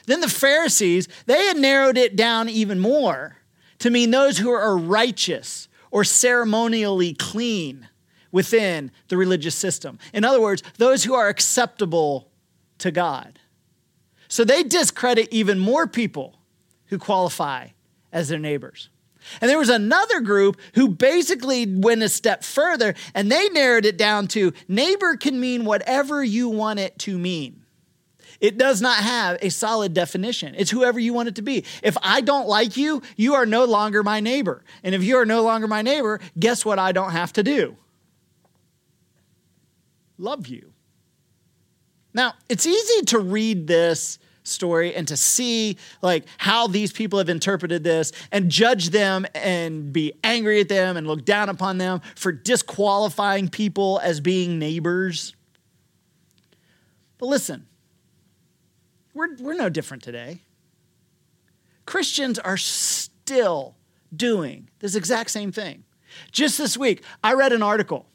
Then 0.06 0.21
the 0.21 0.30
Pharisees, 0.30 1.08
they 1.26 1.45
had 1.45 1.58
narrowed 1.58 1.98
it 1.98 2.15
down 2.15 2.48
even 2.48 2.80
more 2.80 3.38
to 3.80 3.89
mean 3.89 4.12
those 4.12 4.38
who 4.38 4.52
are 4.52 4.78
righteous 4.78 5.67
or 5.91 6.04
ceremonially 6.04 7.13
clean 7.13 7.89
within 8.32 8.91
the 9.08 9.17
religious 9.17 9.56
system. 9.56 9.98
In 10.13 10.24
other 10.24 10.41
words, 10.41 10.62
those 10.78 11.04
who 11.04 11.13
are 11.13 11.30
acceptable 11.30 12.30
to 12.80 12.91
God. 12.91 13.39
So 14.28 14.43
they 14.43 14.63
discredit 14.63 15.30
even 15.32 15.58
more 15.58 15.88
people 15.88 16.39
who 16.88 16.98
qualify 16.98 17.69
as 18.12 18.30
their 18.30 18.39
neighbors. 18.39 18.89
And 19.42 19.50
there 19.50 19.58
was 19.58 19.70
another 19.70 20.22
group 20.22 20.60
who 20.74 20.90
basically 20.90 21.66
went 21.66 22.04
a 22.04 22.10
step 22.10 22.44
further 22.44 22.96
and 23.14 23.32
they 23.32 23.50
narrowed 23.50 23.86
it 23.86 23.98
down 23.98 24.28
to 24.30 24.54
neighbor 24.68 25.18
can 25.18 25.40
mean 25.40 25.66
whatever 25.66 26.24
you 26.24 26.50
want 26.50 26.80
it 26.80 26.98
to 27.00 27.18
mean. 27.18 27.66
It 28.40 28.58
does 28.58 28.82
not 28.82 28.98
have 28.98 29.38
a 29.42 29.50
solid 29.50 29.94
definition. 29.94 30.56
It's 30.58 30.70
whoever 30.72 31.00
you 31.00 31.14
want 31.14 31.30
it 31.30 31.36
to 31.36 31.42
be. 31.42 31.64
If 31.82 31.98
I 32.02 32.22
don't 32.22 32.48
like 32.48 32.78
you, 32.78 33.02
you 33.16 33.36
are 33.36 33.46
no 33.46 33.66
longer 33.66 34.04
my 34.04 34.20
neighbor. 34.20 34.64
And 34.84 34.94
if 34.94 35.04
you 35.04 35.18
are 35.18 35.26
no 35.26 35.44
longer 35.44 35.68
my 35.68 35.82
neighbor, 35.82 36.20
guess 36.38 36.66
what 36.66 36.78
I 36.78 36.92
don't 36.92 37.12
have 37.12 37.34
to 37.34 37.44
do? 37.44 37.78
Love 40.18 40.48
you. 40.48 40.74
Now, 42.14 42.34
it's 42.48 42.66
easy 42.66 43.06
to 43.08 43.20
read 43.20 43.68
this 43.68 44.20
story 44.48 44.94
and 44.96 45.08
to 45.08 45.18
see 45.18 45.78
like 46.02 46.26
how 46.38 46.68
these 46.68 46.92
people 46.92 47.20
have 47.20 47.30
interpreted 47.30 47.84
this 47.84 48.12
and 48.32 48.50
judge 48.50 48.90
them 48.90 49.26
and 49.34 49.92
be 49.92 50.14
angry 50.24 50.62
at 50.62 50.70
them 50.70 50.98
and 50.98 51.08
look 51.08 51.26
down 51.26 51.50
upon 51.50 51.78
them 51.78 52.02
for 52.16 52.32
disqualifying 52.32 53.50
people 53.50 54.00
as 54.04 54.20
being 54.20 54.60
neighbors. 54.60 55.36
But 57.18 57.28
listen, 57.28 57.68
we're, 59.14 59.36
we're 59.38 59.56
no 59.56 59.70
different 59.70 60.04
today. 60.04 60.42
Christians 61.86 62.40
are 62.40 62.58
still 62.58 63.76
doing 64.16 64.70
this 64.80 64.96
exact 64.96 65.32
same 65.32 65.52
thing. 65.52 65.84
Just 66.32 66.58
this 66.58 66.78
week, 66.78 67.04
I 67.24 67.34
read 67.34 67.52
an 67.52 67.62
article 67.62 68.06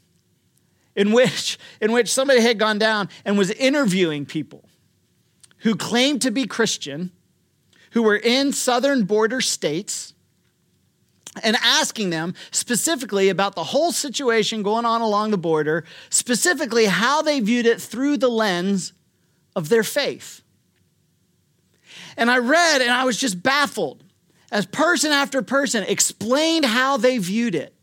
in 0.97 1.13
which, 1.13 1.59
in 1.81 1.93
which 1.93 2.13
somebody 2.13 2.41
had 2.41 2.59
gone 2.59 2.79
down 2.79 3.09
and 3.25 3.39
was 3.39 3.51
interviewing 3.53 4.27
people 4.27 4.65
who 5.61 5.75
claimed 5.75 6.23
to 6.23 6.31
be 6.31 6.47
Christian, 6.47 7.11
who 7.93 8.03
were 8.03 8.17
in 8.17 8.53
southern 8.53 9.05
border 9.05 9.41
states, 9.41 10.15
and 11.43 11.57
asking 11.63 12.11
them 12.11 12.35
specifically 12.51 13.29
about 13.29 13.55
the 13.55 13.65
whole 13.65 13.93
situation 13.93 14.63
going 14.63 14.85
on 14.85 15.01
along 15.01 15.31
the 15.31 15.39
border, 15.39 15.85
specifically 16.09 16.87
how 16.87 17.23
they 17.23 17.41
viewed 17.41 17.67
it 17.67 17.81
through 17.81 18.17
the 18.17 18.29
lens 18.29 18.93
of 19.55 19.69
their 19.69 19.85
faith. 19.85 20.43
And 22.17 22.31
I 22.31 22.39
read 22.39 22.83
and 22.83 22.91
I 22.91 23.05
was 23.05 23.17
just 23.17 23.43
baffled 23.43 24.03
as 24.51 24.67
person 24.67 25.13
after 25.13 25.43
person 25.43 25.85
explained 25.85 26.65
how 26.65 26.97
they 26.97 27.19
viewed 27.19 27.55
it 27.55 27.75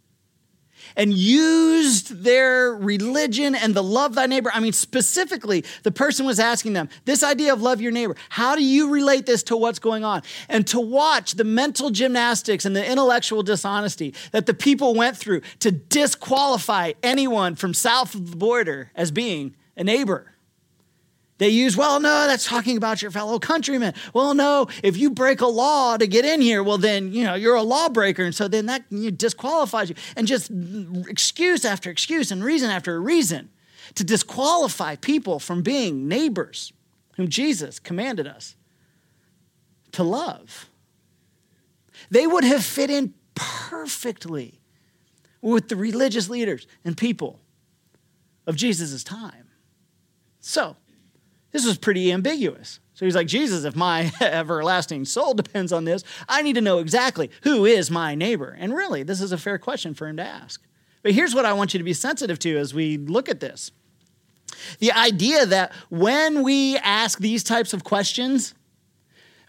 and 0.98 1.14
used 1.14 2.24
their 2.24 2.74
religion 2.76 3.56
and 3.56 3.74
the 3.74 3.84
love 3.84 4.16
thy 4.16 4.26
neighbor. 4.26 4.52
I 4.54 4.60
mean, 4.60 4.74
specifically, 4.74 5.64
the 5.84 5.92
person 5.92 6.26
was 6.26 6.40
asking 6.40 6.74
them 6.74 6.90
this 7.06 7.24
idea 7.24 7.54
of 7.54 7.62
love 7.62 7.80
your 7.80 7.92
neighbor. 7.92 8.16
How 8.30 8.56
do 8.56 8.64
you 8.64 8.92
relate 8.92 9.26
this 9.26 9.44
to 9.44 9.56
what's 9.56 9.80
going 9.80 10.04
on? 10.04 10.24
And 10.50 10.68
to 10.68 10.80
watch 10.82 11.34
the 11.34 11.44
mental 11.46 11.92
gymnastics 11.92 12.66
and 12.66 12.76
the 12.76 12.86
intellectual 12.86 13.44
dishonesty 13.44 14.14
that 14.32 14.48
the 14.48 14.54
people 14.54 14.96
went 14.96 15.16
through 15.16 15.42
to 15.60 15.72
disqualify 15.72 16.94
anyone 17.04 17.56
from 17.56 17.74
south 17.74 18.16
of 18.16 18.32
the 18.32 18.38
border 18.38 18.92
as 18.96 19.12
being 19.12 19.56
a 19.78 19.84
neighbor. 19.84 20.34
They 21.38 21.50
use, 21.50 21.78
well, 21.78 22.00
no, 22.00 22.26
that's 22.26 22.46
talking 22.46 22.78
about 22.78 23.02
your 23.02 23.12
fellow 23.12 23.38
countrymen. 23.38 23.94
Well, 24.14 24.34
no, 24.34 24.68
if 24.82 24.98
you 24.98 25.12
break 25.12 25.42
a 25.42 25.48
law 25.48 25.96
to 25.96 26.08
get 26.08 26.26
in 26.26 26.42
here, 26.42 26.64
well, 26.64 26.80
then, 26.80 27.14
you 27.14 27.24
know, 27.24 27.36
you're 27.36 27.56
a 27.56 27.62
lawbreaker. 27.62 28.24
And 28.24 28.34
so 28.34 28.48
then 28.48 28.66
that 28.66 28.84
you 28.90 29.12
disqualifies 29.12 29.90
you. 29.90 29.96
And 30.16 30.26
just 30.26 30.52
excuse 31.08 31.64
after 31.64 31.92
excuse 31.92 32.32
and 32.32 32.44
reason 32.44 32.72
after 32.72 33.00
reason 33.00 33.50
to 33.96 34.04
disqualify 34.04 34.96
people 34.96 35.40
from 35.40 35.62
being 35.62 36.08
neighbors 36.08 36.74
whom 37.18 37.28
Jesus 37.28 37.80
commanded 37.80 38.26
us 38.26 38.56
to 39.92 40.04
love. 40.04 40.70
They 42.10 42.26
would 42.26 42.44
have 42.44 42.64
fit 42.64 42.90
in 42.90 43.14
perfectly 43.36 44.60
with 45.42 45.70
the 45.70 45.76
religious 45.76 46.30
leaders 46.30 46.66
and 46.84 46.98
people 46.98 47.40
of 48.48 48.56
Jesus' 48.56 49.04
time. 49.04 49.50
So, 50.40 50.76
this 51.52 51.66
was 51.66 51.78
pretty 51.78 52.12
ambiguous. 52.12 52.80
So 52.94 53.06
he's 53.06 53.16
like, 53.16 53.28
Jesus, 53.28 53.64
if 53.64 53.76
my 53.76 54.12
everlasting 54.22 55.06
soul 55.06 55.34
depends 55.34 55.72
on 55.72 55.86
this, 55.86 56.04
I 56.28 56.42
need 56.42 56.54
to 56.54 56.62
know 56.62 56.80
exactly 56.80 57.30
who 57.44 57.66
is 57.66 57.92
my 57.92 58.16
neighbor. 58.16 58.56
And 58.60 58.74
really, 58.74 59.04
this 59.04 59.22
is 59.22 59.32
a 59.32 59.38
fair 59.38 59.58
question 59.58 59.94
for 59.94 60.08
him 60.08 60.18
to 60.18 60.24
ask. 60.24 60.62
But 61.04 61.14
here's 61.14 61.36
what 61.36 61.46
I 61.46 61.54
want 61.54 61.74
you 61.74 61.78
to 61.78 61.84
be 61.84 61.94
sensitive 61.94 62.40
to 62.40 62.58
as 62.58 62.74
we 62.74 62.98
look 62.98 63.30
at 63.30 63.40
this 63.40 63.72
the 64.80 64.92
idea 64.94 65.46
that 65.46 65.72
when 65.90 66.42
we 66.42 66.78
ask 66.78 67.20
these 67.20 67.44
types 67.44 67.74
of 67.74 67.84
questions, 67.84 68.54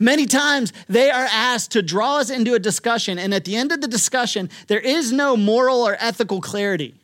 Many 0.00 0.26
times 0.26 0.72
they 0.88 1.10
are 1.10 1.26
asked 1.28 1.72
to 1.72 1.82
draw 1.82 2.18
us 2.18 2.30
into 2.30 2.54
a 2.54 2.60
discussion, 2.60 3.18
and 3.18 3.34
at 3.34 3.44
the 3.44 3.56
end 3.56 3.72
of 3.72 3.80
the 3.80 3.88
discussion, 3.88 4.48
there 4.68 4.78
is 4.78 5.10
no 5.10 5.36
moral 5.36 5.82
or 5.82 5.96
ethical 5.98 6.40
clarity. 6.40 6.97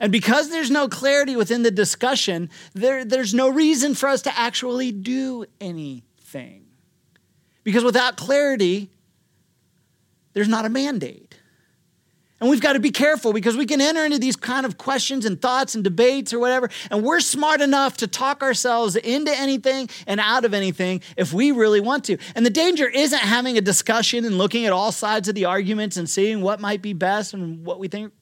And 0.00 0.10
because 0.10 0.48
there's 0.48 0.70
no 0.70 0.88
clarity 0.88 1.36
within 1.36 1.62
the 1.62 1.70
discussion, 1.70 2.50
there, 2.72 3.04
there's 3.04 3.34
no 3.34 3.50
reason 3.50 3.94
for 3.94 4.08
us 4.08 4.22
to 4.22 4.36
actually 4.36 4.92
do 4.92 5.44
anything. 5.60 6.64
Because 7.62 7.84
without 7.84 8.16
clarity, 8.16 8.90
there's 10.32 10.48
not 10.48 10.64
a 10.64 10.70
mandate. 10.70 11.36
And 12.40 12.48
we've 12.48 12.62
got 12.62 12.72
to 12.72 12.80
be 12.80 12.90
careful 12.90 13.34
because 13.34 13.54
we 13.54 13.66
can 13.66 13.82
enter 13.82 14.02
into 14.02 14.18
these 14.18 14.34
kind 14.34 14.64
of 14.64 14.78
questions 14.78 15.26
and 15.26 15.40
thoughts 15.40 15.74
and 15.74 15.84
debates 15.84 16.32
or 16.32 16.38
whatever, 16.38 16.70
and 16.90 17.04
we're 17.04 17.20
smart 17.20 17.60
enough 17.60 17.98
to 17.98 18.06
talk 18.06 18.42
ourselves 18.42 18.96
into 18.96 19.30
anything 19.38 19.90
and 20.06 20.18
out 20.20 20.46
of 20.46 20.54
anything 20.54 21.02
if 21.18 21.34
we 21.34 21.52
really 21.52 21.80
want 21.80 22.04
to. 22.04 22.16
And 22.34 22.46
the 22.46 22.50
danger 22.50 22.88
isn't 22.88 23.18
having 23.18 23.58
a 23.58 23.60
discussion 23.60 24.24
and 24.24 24.38
looking 24.38 24.64
at 24.64 24.72
all 24.72 24.90
sides 24.90 25.28
of 25.28 25.34
the 25.34 25.44
arguments 25.44 25.98
and 25.98 26.08
seeing 26.08 26.40
what 26.40 26.60
might 26.60 26.80
be 26.80 26.94
best 26.94 27.34
and 27.34 27.62
what 27.62 27.78
we 27.78 27.88
think 27.88 28.14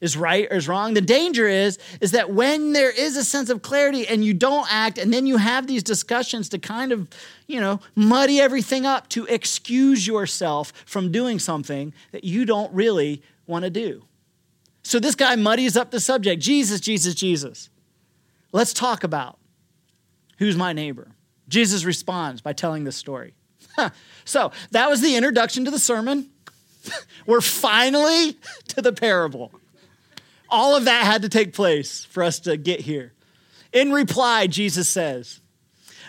is 0.00 0.16
right 0.16 0.46
or 0.50 0.56
is 0.56 0.68
wrong. 0.68 0.94
The 0.94 1.00
danger 1.00 1.46
is 1.46 1.78
is 2.00 2.12
that 2.12 2.30
when 2.30 2.72
there 2.72 2.90
is 2.90 3.16
a 3.16 3.24
sense 3.24 3.50
of 3.50 3.62
clarity 3.62 4.06
and 4.06 4.24
you 4.24 4.34
don't 4.34 4.66
act 4.70 4.98
and 4.98 5.12
then 5.12 5.26
you 5.26 5.36
have 5.36 5.66
these 5.66 5.82
discussions 5.82 6.48
to 6.50 6.58
kind 6.58 6.92
of, 6.92 7.08
you 7.46 7.60
know, 7.60 7.80
muddy 7.94 8.40
everything 8.40 8.86
up 8.86 9.08
to 9.10 9.24
excuse 9.26 10.06
yourself 10.06 10.72
from 10.86 11.12
doing 11.12 11.38
something 11.38 11.94
that 12.12 12.24
you 12.24 12.44
don't 12.44 12.72
really 12.72 13.22
want 13.46 13.64
to 13.64 13.70
do. 13.70 14.04
So 14.82 15.00
this 15.00 15.14
guy 15.14 15.34
muddies 15.36 15.76
up 15.76 15.90
the 15.90 16.00
subject. 16.00 16.42
Jesus, 16.42 16.80
Jesus, 16.80 17.14
Jesus. 17.14 17.70
Let's 18.52 18.72
talk 18.72 19.02
about 19.02 19.38
who's 20.38 20.56
my 20.56 20.72
neighbor. 20.72 21.08
Jesus 21.48 21.84
responds 21.84 22.40
by 22.40 22.52
telling 22.52 22.84
this 22.84 22.96
story. 22.96 23.34
so 24.24 24.52
that 24.70 24.88
was 24.88 25.00
the 25.00 25.16
introduction 25.16 25.64
to 25.64 25.70
the 25.70 25.78
sermon. 25.78 26.30
We're 27.26 27.40
finally 27.40 28.36
to 28.68 28.82
the 28.82 28.92
parable. 28.92 29.52
All 30.48 30.76
of 30.76 30.84
that 30.84 31.04
had 31.04 31.22
to 31.22 31.28
take 31.28 31.52
place 31.52 32.04
for 32.04 32.22
us 32.22 32.40
to 32.40 32.56
get 32.56 32.80
here. 32.80 33.12
In 33.72 33.92
reply, 33.92 34.46
Jesus 34.46 34.88
says, 34.88 35.40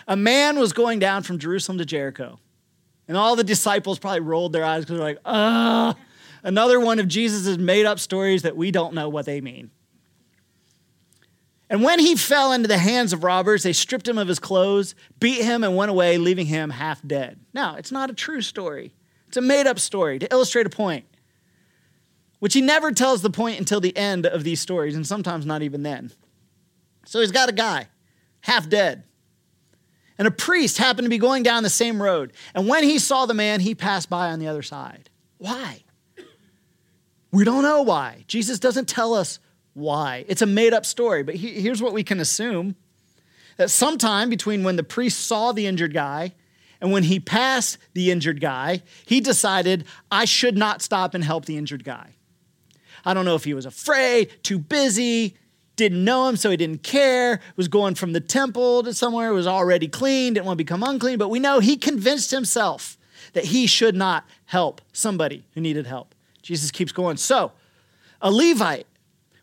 A 0.06 0.16
man 0.16 0.58
was 0.58 0.72
going 0.72 0.98
down 0.98 1.22
from 1.22 1.38
Jerusalem 1.38 1.78
to 1.78 1.84
Jericho. 1.84 2.38
And 3.08 3.16
all 3.16 3.36
the 3.36 3.44
disciples 3.44 3.98
probably 3.98 4.20
rolled 4.20 4.52
their 4.52 4.64
eyes 4.64 4.84
because 4.84 4.98
they're 4.98 5.06
like, 5.06 5.20
ah, 5.24 5.94
another 6.42 6.80
one 6.80 6.98
of 6.98 7.08
Jesus' 7.08 7.56
made 7.56 7.86
up 7.86 7.98
stories 7.98 8.42
that 8.42 8.56
we 8.56 8.70
don't 8.70 8.94
know 8.94 9.08
what 9.08 9.26
they 9.26 9.40
mean. 9.40 9.70
And 11.68 11.82
when 11.82 11.98
he 11.98 12.14
fell 12.14 12.52
into 12.52 12.68
the 12.68 12.78
hands 12.78 13.12
of 13.12 13.24
robbers, 13.24 13.64
they 13.64 13.72
stripped 13.72 14.06
him 14.06 14.18
of 14.18 14.28
his 14.28 14.38
clothes, 14.38 14.94
beat 15.18 15.42
him, 15.42 15.64
and 15.64 15.76
went 15.76 15.90
away, 15.90 16.16
leaving 16.16 16.46
him 16.46 16.70
half 16.70 17.00
dead. 17.06 17.40
Now, 17.52 17.74
it's 17.76 17.90
not 17.90 18.10
a 18.10 18.14
true 18.14 18.40
story, 18.40 18.94
it's 19.28 19.36
a 19.36 19.40
made 19.40 19.66
up 19.66 19.78
story 19.78 20.18
to 20.20 20.32
illustrate 20.32 20.66
a 20.66 20.70
point 20.70 21.06
which 22.38 22.54
he 22.54 22.60
never 22.60 22.92
tells 22.92 23.22
the 23.22 23.30
point 23.30 23.58
until 23.58 23.80
the 23.80 23.96
end 23.96 24.26
of 24.26 24.44
these 24.44 24.60
stories, 24.60 24.94
and 24.94 25.06
sometimes 25.06 25.46
not 25.46 25.62
even 25.62 25.82
then. 25.82 26.12
So 27.06 27.20
he's 27.20 27.32
got 27.32 27.48
a 27.48 27.52
guy, 27.52 27.88
half 28.40 28.68
dead. 28.68 29.04
And 30.18 30.26
a 30.26 30.30
priest 30.30 30.78
happened 30.78 31.04
to 31.04 31.10
be 31.10 31.18
going 31.18 31.42
down 31.42 31.62
the 31.62 31.70
same 31.70 32.02
road. 32.02 32.32
And 32.54 32.66
when 32.66 32.84
he 32.84 32.98
saw 32.98 33.26
the 33.26 33.34
man, 33.34 33.60
he 33.60 33.74
passed 33.74 34.08
by 34.08 34.30
on 34.30 34.38
the 34.38 34.48
other 34.48 34.62
side. 34.62 35.10
Why? 35.38 35.82
We 37.30 37.44
don't 37.44 37.62
know 37.62 37.82
why. 37.82 38.24
Jesus 38.26 38.58
doesn't 38.58 38.88
tell 38.88 39.12
us 39.14 39.38
why. 39.74 40.24
It's 40.26 40.40
a 40.40 40.46
made 40.46 40.72
up 40.72 40.86
story, 40.86 41.22
but 41.22 41.34
here's 41.34 41.82
what 41.82 41.92
we 41.92 42.02
can 42.02 42.18
assume 42.18 42.76
that 43.58 43.70
sometime 43.70 44.30
between 44.30 44.64
when 44.64 44.76
the 44.76 44.82
priest 44.82 45.20
saw 45.20 45.52
the 45.52 45.66
injured 45.66 45.92
guy 45.92 46.34
and 46.80 46.92
when 46.92 47.02
he 47.04 47.20
passed 47.20 47.78
the 47.92 48.10
injured 48.10 48.40
guy, 48.40 48.82
he 49.04 49.20
decided, 49.20 49.84
I 50.10 50.24
should 50.24 50.56
not 50.56 50.82
stop 50.82 51.14
and 51.14 51.22
help 51.22 51.44
the 51.44 51.58
injured 51.58 51.84
guy. 51.84 52.15
I 53.06 53.14
don't 53.14 53.24
know 53.24 53.36
if 53.36 53.44
he 53.44 53.54
was 53.54 53.64
afraid, 53.64 54.30
too 54.42 54.58
busy, 54.58 55.36
didn't 55.76 56.04
know 56.04 56.28
him, 56.28 56.36
so 56.36 56.50
he 56.50 56.56
didn't 56.56 56.82
care, 56.82 57.40
was 57.54 57.68
going 57.68 57.94
from 57.94 58.12
the 58.12 58.20
temple 58.20 58.82
to 58.82 58.92
somewhere, 58.92 59.32
was 59.32 59.46
already 59.46 59.86
clean, 59.86 60.34
didn't 60.34 60.44
want 60.44 60.58
to 60.58 60.64
become 60.64 60.82
unclean. 60.82 61.16
But 61.16 61.28
we 61.28 61.38
know 61.38 61.60
he 61.60 61.76
convinced 61.76 62.32
himself 62.32 62.98
that 63.34 63.44
he 63.44 63.66
should 63.66 63.94
not 63.94 64.24
help 64.46 64.80
somebody 64.92 65.46
who 65.54 65.60
needed 65.60 65.86
help. 65.86 66.14
Jesus 66.42 66.72
keeps 66.72 66.90
going. 66.90 67.16
So, 67.16 67.52
a 68.20 68.30
Levite, 68.30 68.86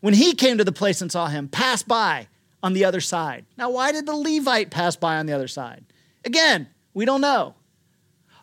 when 0.01 0.13
he 0.13 0.33
came 0.33 0.57
to 0.57 0.63
the 0.65 0.71
place 0.73 1.01
and 1.01 1.11
saw 1.11 1.27
him, 1.27 1.47
passed 1.47 1.87
by 1.87 2.27
on 2.61 2.73
the 2.73 2.83
other 2.83 3.01
side. 3.01 3.45
Now, 3.57 3.69
why 3.69 3.93
did 3.93 4.05
the 4.05 4.15
Levite 4.15 4.71
pass 4.71 4.97
by 4.97 5.17
on 5.17 5.25
the 5.25 5.33
other 5.33 5.47
side? 5.47 5.85
Again, 6.25 6.67
we 6.93 7.05
don't 7.05 7.21
know. 7.21 7.55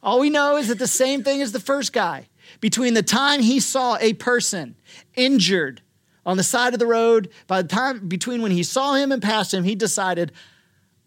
All 0.03 0.21
we 0.21 0.31
know 0.31 0.57
is 0.57 0.69
that 0.69 0.79
the 0.79 0.87
same 0.87 1.23
thing 1.23 1.43
as 1.43 1.53
the 1.53 1.61
first 1.61 1.93
guy 1.93 2.29
between 2.61 2.95
the 2.95 3.03
time 3.03 3.41
he 3.41 3.61
saw 3.61 3.97
a 4.01 4.15
person 4.15 4.77
injured 5.15 5.83
on 6.27 6.37
the 6.37 6.43
side 6.43 6.73
of 6.73 6.81
the 6.81 6.87
road, 6.87 7.31
by 7.47 7.63
the 7.63 7.69
time 7.69 8.09
between 8.09 8.43
when 8.43 8.53
he 8.53 8.63
saw 8.63 8.95
him 8.95 9.13
and 9.13 9.23
passed 9.23 9.55
him, 9.55 9.65
he 9.65 9.75
decided, 9.75 10.33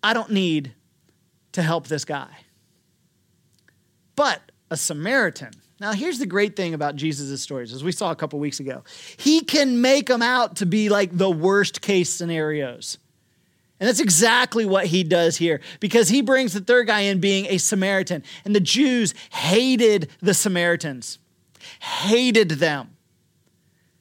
I 0.02 0.14
don't 0.14 0.32
need 0.32 0.74
to 1.54 1.62
help 1.62 1.88
this 1.88 2.06
guy. 2.06 2.30
But 4.16 4.42
a 4.70 4.78
Samaritan. 4.78 5.52
Now, 5.80 5.92
here's 5.92 6.20
the 6.20 6.26
great 6.26 6.56
thing 6.56 6.74
about 6.74 6.96
Jesus' 6.96 7.42
stories, 7.42 7.74
as 7.74 7.84
we 7.84 7.92
saw 7.92 8.12
a 8.12 8.16
couple 8.16 8.40
weeks 8.40 8.60
ago. 8.60 8.84
He 9.18 9.42
can 9.42 9.82
make 9.82 10.08
them 10.08 10.22
out 10.22 10.58
to 10.58 10.66
be 10.66 10.90
like 10.90 11.16
the 11.18 11.30
worst 11.30 11.82
case 11.82 12.10
scenarios. 12.10 12.98
And 13.80 13.88
that's 13.88 14.00
exactly 14.00 14.66
what 14.66 14.86
he 14.86 15.04
does 15.04 15.36
here 15.36 15.60
because 15.80 16.08
he 16.08 16.22
brings 16.22 16.54
the 16.54 16.62
third 16.62 16.88
guy 16.88 17.02
in 17.02 17.20
being 17.20 17.48
a 17.48 17.58
Samaritan. 17.58 18.24
And 18.46 18.56
the 18.56 18.62
Jews 18.62 19.14
hated 19.32 20.10
the 20.22 20.34
Samaritans, 20.34 21.20
hated 21.80 22.50
them. 22.50 22.96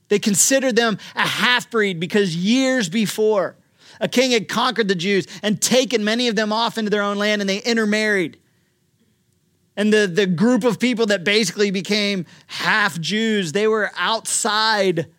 They 0.08 0.18
considered 0.18 0.76
them 0.76 0.98
a 1.14 1.26
half 1.26 1.70
breed 1.70 1.98
because 1.98 2.36
years 2.36 2.88
before, 2.88 3.56
a 4.00 4.08
king 4.08 4.32
had 4.32 4.48
conquered 4.48 4.88
the 4.88 4.94
Jews 4.94 5.26
and 5.42 5.60
taken 5.60 6.04
many 6.04 6.28
of 6.28 6.36
them 6.36 6.52
off 6.52 6.76
into 6.76 6.90
their 6.90 7.02
own 7.02 7.18
land 7.18 7.40
and 7.40 7.48
they 7.48 7.58
intermarried. 7.58 8.38
And 9.76 9.92
the, 9.92 10.06
the 10.06 10.26
group 10.26 10.64
of 10.64 10.78
people 10.78 11.06
that 11.06 11.24
basically 11.24 11.70
became 11.70 12.26
half 12.46 13.00
Jews, 13.00 13.52
they 13.52 13.66
were 13.66 13.90
outside 13.96 15.10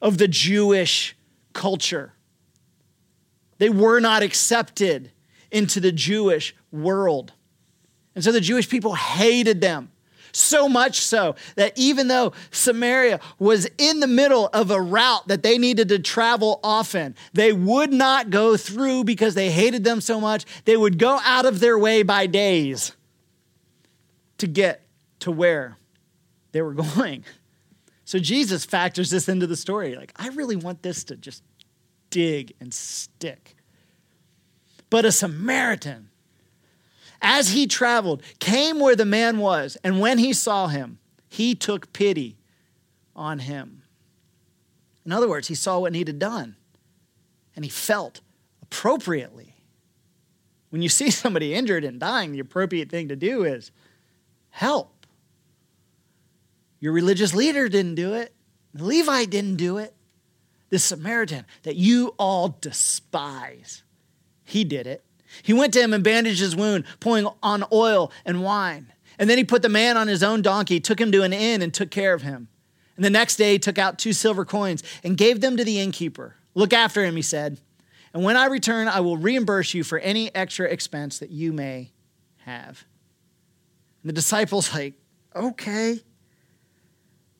of 0.00 0.16
the 0.18 0.28
Jewish 0.28 1.16
culture. 1.52 2.14
They 3.58 3.68
were 3.68 4.00
not 4.00 4.22
accepted 4.22 5.10
into 5.50 5.80
the 5.80 5.92
Jewish 5.92 6.54
world. 6.70 7.32
And 8.14 8.24
so 8.24 8.32
the 8.32 8.40
Jewish 8.40 8.68
people 8.68 8.94
hated 8.94 9.60
them. 9.60 9.90
So 10.38 10.68
much 10.68 11.00
so 11.00 11.34
that 11.56 11.72
even 11.76 12.06
though 12.06 12.32
Samaria 12.52 13.18
was 13.40 13.68
in 13.76 13.98
the 13.98 14.06
middle 14.06 14.46
of 14.52 14.70
a 14.70 14.80
route 14.80 15.26
that 15.26 15.42
they 15.42 15.58
needed 15.58 15.88
to 15.88 15.98
travel 15.98 16.60
often, 16.62 17.16
they 17.32 17.52
would 17.52 17.92
not 17.92 18.30
go 18.30 18.56
through 18.56 19.02
because 19.02 19.34
they 19.34 19.50
hated 19.50 19.82
them 19.82 20.00
so 20.00 20.20
much. 20.20 20.44
They 20.64 20.76
would 20.76 20.96
go 20.96 21.18
out 21.24 21.44
of 21.44 21.58
their 21.58 21.76
way 21.76 22.04
by 22.04 22.26
days 22.26 22.92
to 24.38 24.46
get 24.46 24.86
to 25.20 25.32
where 25.32 25.76
they 26.52 26.62
were 26.62 26.74
going. 26.94 27.24
So 28.04 28.20
Jesus 28.20 28.64
factors 28.64 29.10
this 29.10 29.28
into 29.28 29.48
the 29.48 29.56
story. 29.56 29.96
Like, 29.96 30.12
I 30.14 30.28
really 30.28 30.54
want 30.54 30.82
this 30.82 31.02
to 31.04 31.16
just 31.16 31.42
dig 32.10 32.54
and 32.60 32.72
stick. 32.72 33.56
But 34.88 35.04
a 35.04 35.10
Samaritan 35.10 36.07
as 37.20 37.50
he 37.50 37.66
traveled, 37.66 38.22
came 38.38 38.78
where 38.78 38.96
the 38.96 39.04
man 39.04 39.38
was, 39.38 39.76
and 39.82 40.00
when 40.00 40.18
he 40.18 40.32
saw 40.32 40.68
him, 40.68 40.98
he 41.28 41.54
took 41.54 41.92
pity 41.92 42.36
on 43.14 43.40
him. 43.40 43.82
In 45.04 45.12
other 45.12 45.28
words, 45.28 45.48
he 45.48 45.54
saw 45.54 45.78
what 45.78 45.92
needed 45.92 46.18
done, 46.18 46.56
and 47.56 47.64
he 47.64 47.70
felt 47.70 48.20
appropriately. 48.62 49.56
When 50.70 50.82
you 50.82 50.88
see 50.88 51.10
somebody 51.12 51.54
injured 51.54 51.84
and 51.84 51.98
dying, 51.98 52.32
the 52.32 52.40
appropriate 52.40 52.90
thing 52.90 53.08
to 53.08 53.16
do 53.16 53.44
is 53.44 53.70
help. 54.50 55.06
Your 56.80 56.92
religious 56.92 57.34
leader 57.34 57.68
didn't 57.68 57.96
do 57.96 58.14
it, 58.14 58.32
the 58.74 58.84
Levite 58.84 59.30
didn't 59.30 59.56
do 59.56 59.78
it. 59.78 59.94
The 60.70 60.78
Samaritan 60.78 61.46
that 61.62 61.76
you 61.76 62.14
all 62.18 62.58
despise, 62.60 63.82
he 64.44 64.64
did 64.64 64.86
it. 64.86 65.02
He 65.42 65.52
went 65.52 65.72
to 65.74 65.80
him 65.80 65.92
and 65.92 66.02
bandaged 66.02 66.40
his 66.40 66.56
wound, 66.56 66.84
pouring 67.00 67.26
on 67.42 67.64
oil 67.72 68.12
and 68.24 68.42
wine. 68.42 68.92
And 69.18 69.28
then 69.28 69.38
he 69.38 69.44
put 69.44 69.62
the 69.62 69.68
man 69.68 69.96
on 69.96 70.08
his 70.08 70.22
own 70.22 70.42
donkey, 70.42 70.80
took 70.80 71.00
him 71.00 71.12
to 71.12 71.22
an 71.22 71.32
inn, 71.32 71.62
and 71.62 71.74
took 71.74 71.90
care 71.90 72.14
of 72.14 72.22
him. 72.22 72.48
And 72.96 73.04
the 73.04 73.10
next 73.10 73.36
day 73.36 73.52
he 73.52 73.58
took 73.58 73.78
out 73.78 73.98
two 73.98 74.12
silver 74.12 74.44
coins 74.44 74.82
and 75.02 75.16
gave 75.16 75.40
them 75.40 75.56
to 75.56 75.64
the 75.64 75.80
innkeeper. 75.80 76.36
Look 76.54 76.72
after 76.72 77.04
him, 77.04 77.16
he 77.16 77.22
said. 77.22 77.60
And 78.12 78.24
when 78.24 78.36
I 78.36 78.46
return, 78.46 78.88
I 78.88 79.00
will 79.00 79.16
reimburse 79.16 79.74
you 79.74 79.84
for 79.84 79.98
any 79.98 80.34
extra 80.34 80.66
expense 80.66 81.18
that 81.18 81.30
you 81.30 81.52
may 81.52 81.92
have. 82.38 82.84
And 84.02 84.08
the 84.08 84.14
disciples, 84.14 84.72
like, 84.74 84.94
okay. 85.34 86.00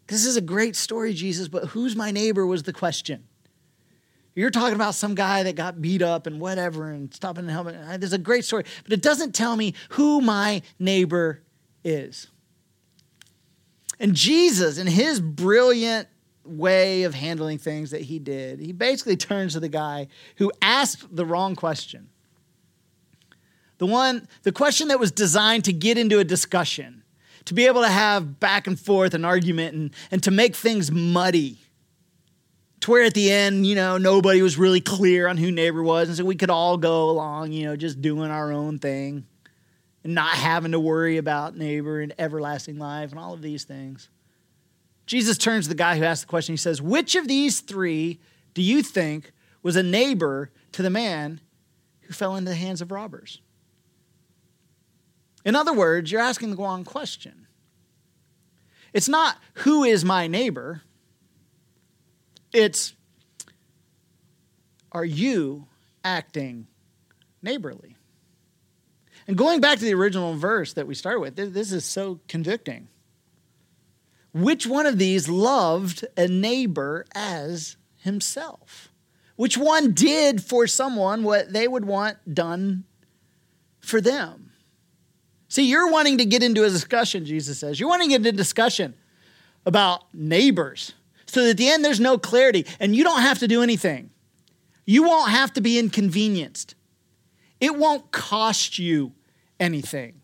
This 0.08 0.24
is 0.24 0.36
a 0.36 0.40
great 0.40 0.74
story, 0.74 1.12
Jesus, 1.12 1.48
but 1.48 1.66
who's 1.66 1.94
my 1.94 2.10
neighbor 2.10 2.46
was 2.46 2.62
the 2.62 2.72
question. 2.72 3.27
You're 4.38 4.50
talking 4.50 4.76
about 4.76 4.94
some 4.94 5.16
guy 5.16 5.42
that 5.42 5.56
got 5.56 5.82
beat 5.82 6.00
up 6.00 6.28
and 6.28 6.40
whatever 6.40 6.92
and 6.92 7.12
stopping 7.12 7.48
helmet. 7.48 7.74
Uh, 7.74 7.96
there's 7.96 8.12
a 8.12 8.18
great 8.18 8.44
story, 8.44 8.62
but 8.84 8.92
it 8.92 9.02
doesn't 9.02 9.34
tell 9.34 9.56
me 9.56 9.74
who 9.90 10.20
my 10.20 10.62
neighbor 10.78 11.42
is. 11.82 12.28
And 13.98 14.14
Jesus, 14.14 14.78
in 14.78 14.86
his 14.86 15.20
brilliant 15.20 16.06
way 16.44 17.02
of 17.02 17.14
handling 17.14 17.58
things 17.58 17.90
that 17.90 18.02
he 18.02 18.20
did, 18.20 18.60
he 18.60 18.70
basically 18.70 19.16
turns 19.16 19.54
to 19.54 19.60
the 19.60 19.68
guy 19.68 20.06
who 20.36 20.52
asked 20.62 21.16
the 21.16 21.26
wrong 21.26 21.56
question. 21.56 22.08
The 23.78 23.86
one, 23.86 24.28
the 24.44 24.52
question 24.52 24.86
that 24.86 25.00
was 25.00 25.10
designed 25.10 25.64
to 25.64 25.72
get 25.72 25.98
into 25.98 26.20
a 26.20 26.24
discussion, 26.24 27.02
to 27.46 27.54
be 27.54 27.66
able 27.66 27.82
to 27.82 27.88
have 27.88 28.38
back 28.38 28.68
and 28.68 28.78
forth 28.78 29.14
an 29.14 29.24
argument 29.24 29.74
and, 29.74 29.90
and 30.12 30.22
to 30.22 30.30
make 30.30 30.54
things 30.54 30.92
muddy 30.92 31.58
to 32.80 32.90
where 32.90 33.04
at 33.04 33.14
the 33.14 33.30
end, 33.30 33.66
you 33.66 33.74
know, 33.74 33.98
nobody 33.98 34.42
was 34.42 34.56
really 34.56 34.80
clear 34.80 35.26
on 35.28 35.36
who 35.36 35.50
neighbor 35.50 35.82
was. 35.82 36.08
And 36.08 36.16
so 36.16 36.24
we 36.24 36.36
could 36.36 36.50
all 36.50 36.76
go 36.76 37.10
along, 37.10 37.52
you 37.52 37.66
know, 37.66 37.76
just 37.76 38.00
doing 38.00 38.30
our 38.30 38.52
own 38.52 38.78
thing 38.78 39.26
and 40.04 40.14
not 40.14 40.30
having 40.30 40.72
to 40.72 40.80
worry 40.80 41.16
about 41.16 41.56
neighbor 41.56 42.00
and 42.00 42.14
everlasting 42.18 42.78
life 42.78 43.10
and 43.10 43.18
all 43.18 43.34
of 43.34 43.42
these 43.42 43.64
things. 43.64 44.08
Jesus 45.06 45.38
turns 45.38 45.64
to 45.64 45.70
the 45.70 45.74
guy 45.74 45.96
who 45.96 46.04
asked 46.04 46.22
the 46.22 46.28
question. 46.28 46.52
He 46.52 46.58
says, 46.58 46.80
Which 46.82 47.14
of 47.14 47.26
these 47.26 47.60
three 47.60 48.20
do 48.54 48.62
you 48.62 48.82
think 48.82 49.32
was 49.62 49.74
a 49.74 49.82
neighbor 49.82 50.50
to 50.72 50.82
the 50.82 50.90
man 50.90 51.40
who 52.02 52.12
fell 52.12 52.36
into 52.36 52.50
the 52.50 52.56
hands 52.56 52.80
of 52.80 52.92
robbers? 52.92 53.40
In 55.44 55.56
other 55.56 55.72
words, 55.72 56.12
you're 56.12 56.20
asking 56.20 56.50
the 56.50 56.56
wrong 56.56 56.84
question. 56.84 57.46
It's 58.92 59.08
not 59.08 59.38
who 59.54 59.84
is 59.84 60.04
my 60.04 60.26
neighbor, 60.26 60.82
it's 62.52 62.94
are 64.92 65.04
you 65.04 65.66
acting 66.04 66.66
neighborly? 67.42 67.96
And 69.26 69.36
going 69.36 69.60
back 69.60 69.78
to 69.78 69.84
the 69.84 69.94
original 69.94 70.34
verse 70.34 70.72
that 70.72 70.86
we 70.86 70.94
started 70.94 71.20
with, 71.20 71.36
this 71.36 71.72
is 71.72 71.84
so 71.84 72.20
convicting. 72.28 72.88
Which 74.32 74.66
one 74.66 74.86
of 74.86 74.98
these 74.98 75.28
loved 75.28 76.06
a 76.16 76.26
neighbor 76.26 77.04
as 77.14 77.76
himself? 77.96 78.90
Which 79.36 79.58
one 79.58 79.92
did 79.92 80.42
for 80.42 80.66
someone 80.66 81.22
what 81.22 81.52
they 81.52 81.68
would 81.68 81.84
want 81.84 82.34
done 82.34 82.84
for 83.80 84.00
them? 84.00 84.52
See, 85.48 85.68
you're 85.68 85.90
wanting 85.90 86.18
to 86.18 86.24
get 86.24 86.42
into 86.42 86.64
a 86.64 86.70
discussion, 86.70 87.24
Jesus 87.24 87.58
says. 87.58 87.78
You're 87.78 87.88
wanting 87.88 88.08
to 88.08 88.12
get 88.12 88.26
into 88.26 88.30
a 88.30 88.32
discussion 88.32 88.94
about 89.66 90.12
neighbors 90.14 90.94
so 91.28 91.44
that 91.44 91.50
at 91.50 91.56
the 91.56 91.68
end 91.68 91.84
there's 91.84 92.00
no 92.00 92.18
clarity 92.18 92.66
and 92.80 92.96
you 92.96 93.04
don't 93.04 93.22
have 93.22 93.38
to 93.40 93.48
do 93.48 93.62
anything. 93.62 94.10
You 94.84 95.02
won't 95.02 95.30
have 95.30 95.52
to 95.52 95.60
be 95.60 95.78
inconvenienced. 95.78 96.74
It 97.60 97.76
won't 97.76 98.10
cost 98.10 98.78
you 98.78 99.12
anything. 99.60 100.20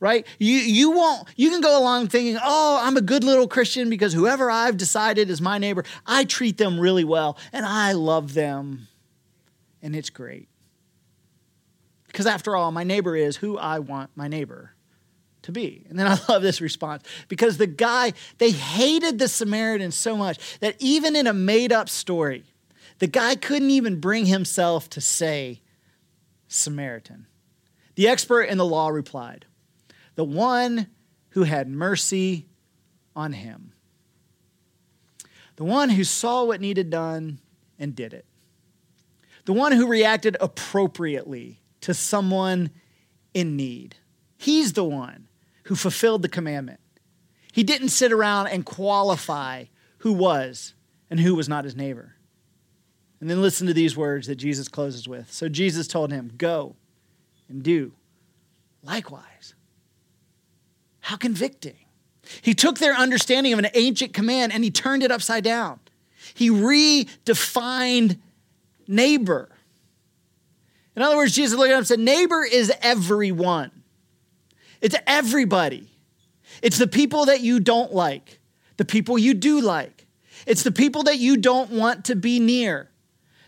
Right? 0.00 0.26
You 0.38 0.54
you 0.54 0.92
won't 0.92 1.28
you 1.34 1.50
can 1.50 1.60
go 1.60 1.80
along 1.80 2.08
thinking, 2.08 2.38
"Oh, 2.42 2.80
I'm 2.80 2.96
a 2.96 3.00
good 3.00 3.24
little 3.24 3.48
Christian 3.48 3.90
because 3.90 4.12
whoever 4.12 4.48
I've 4.48 4.76
decided 4.76 5.28
is 5.28 5.40
my 5.40 5.58
neighbor, 5.58 5.84
I 6.06 6.24
treat 6.24 6.56
them 6.56 6.78
really 6.78 7.02
well 7.02 7.36
and 7.52 7.66
I 7.66 7.92
love 7.92 8.34
them." 8.34 8.86
And 9.82 9.96
it's 9.96 10.10
great. 10.10 10.48
Because 12.06 12.26
after 12.26 12.54
all, 12.54 12.70
my 12.70 12.84
neighbor 12.84 13.16
is 13.16 13.36
who 13.36 13.58
I 13.58 13.80
want 13.80 14.10
my 14.14 14.28
neighbor 14.28 14.72
to 15.48 15.52
be. 15.52 15.84
And 15.88 15.98
then 15.98 16.06
I 16.06 16.18
love 16.28 16.42
this 16.42 16.60
response 16.60 17.02
because 17.26 17.56
the 17.56 17.66
guy, 17.66 18.12
they 18.36 18.50
hated 18.50 19.18
the 19.18 19.28
Samaritans 19.28 19.96
so 19.96 20.16
much 20.16 20.58
that 20.60 20.76
even 20.78 21.16
in 21.16 21.26
a 21.26 21.32
made 21.32 21.72
up 21.72 21.88
story, 21.88 22.44
the 22.98 23.06
guy 23.06 23.34
couldn't 23.34 23.70
even 23.70 23.98
bring 23.98 24.26
himself 24.26 24.90
to 24.90 25.00
say 25.00 25.62
Samaritan. 26.48 27.26
The 27.94 28.08
expert 28.08 28.42
in 28.44 28.58
the 28.58 28.64
law 28.64 28.88
replied, 28.88 29.46
The 30.16 30.24
one 30.24 30.88
who 31.30 31.44
had 31.44 31.68
mercy 31.68 32.46
on 33.16 33.32
him. 33.32 33.72
The 35.56 35.64
one 35.64 35.88
who 35.88 36.04
saw 36.04 36.44
what 36.44 36.60
needed 36.60 36.90
done 36.90 37.38
and 37.78 37.96
did 37.96 38.12
it. 38.12 38.26
The 39.46 39.54
one 39.54 39.72
who 39.72 39.86
reacted 39.86 40.36
appropriately 40.40 41.62
to 41.80 41.94
someone 41.94 42.70
in 43.32 43.56
need. 43.56 43.96
He's 44.36 44.74
the 44.74 44.84
one 44.84 45.27
who 45.68 45.76
fulfilled 45.76 46.22
the 46.22 46.28
commandment. 46.30 46.80
He 47.52 47.62
didn't 47.62 47.90
sit 47.90 48.10
around 48.10 48.46
and 48.46 48.64
qualify 48.64 49.64
who 49.98 50.14
was 50.14 50.72
and 51.10 51.20
who 51.20 51.34
was 51.34 51.46
not 51.46 51.64
his 51.64 51.76
neighbor. 51.76 52.14
And 53.20 53.28
then 53.28 53.42
listen 53.42 53.66
to 53.66 53.74
these 53.74 53.94
words 53.94 54.28
that 54.28 54.36
Jesus 54.36 54.66
closes 54.66 55.06
with. 55.06 55.30
So 55.30 55.50
Jesus 55.50 55.86
told 55.86 56.10
him, 56.10 56.32
Go 56.38 56.74
and 57.50 57.62
do 57.62 57.92
likewise. 58.82 59.54
How 61.00 61.16
convicting. 61.16 61.76
He 62.40 62.54
took 62.54 62.78
their 62.78 62.94
understanding 62.94 63.52
of 63.52 63.58
an 63.58 63.68
ancient 63.74 64.14
command 64.14 64.54
and 64.54 64.64
he 64.64 64.70
turned 64.70 65.02
it 65.02 65.10
upside 65.10 65.44
down. 65.44 65.80
He 66.32 66.48
redefined 66.48 68.18
neighbor. 68.86 69.50
In 70.96 71.02
other 71.02 71.16
words, 71.16 71.34
Jesus 71.34 71.58
looked 71.58 71.68
at 71.70 71.74
him 71.74 71.78
and 71.78 71.86
said, 71.86 72.00
Neighbor 72.00 72.42
is 72.42 72.72
everyone. 72.80 73.77
It's 74.80 74.96
everybody. 75.06 75.88
It's 76.62 76.78
the 76.78 76.86
people 76.86 77.26
that 77.26 77.40
you 77.40 77.60
don't 77.60 77.92
like, 77.92 78.40
the 78.76 78.84
people 78.84 79.18
you 79.18 79.34
do 79.34 79.60
like. 79.60 80.06
It's 80.46 80.62
the 80.62 80.72
people 80.72 81.04
that 81.04 81.18
you 81.18 81.36
don't 81.36 81.70
want 81.70 82.06
to 82.06 82.16
be 82.16 82.40
near, 82.40 82.90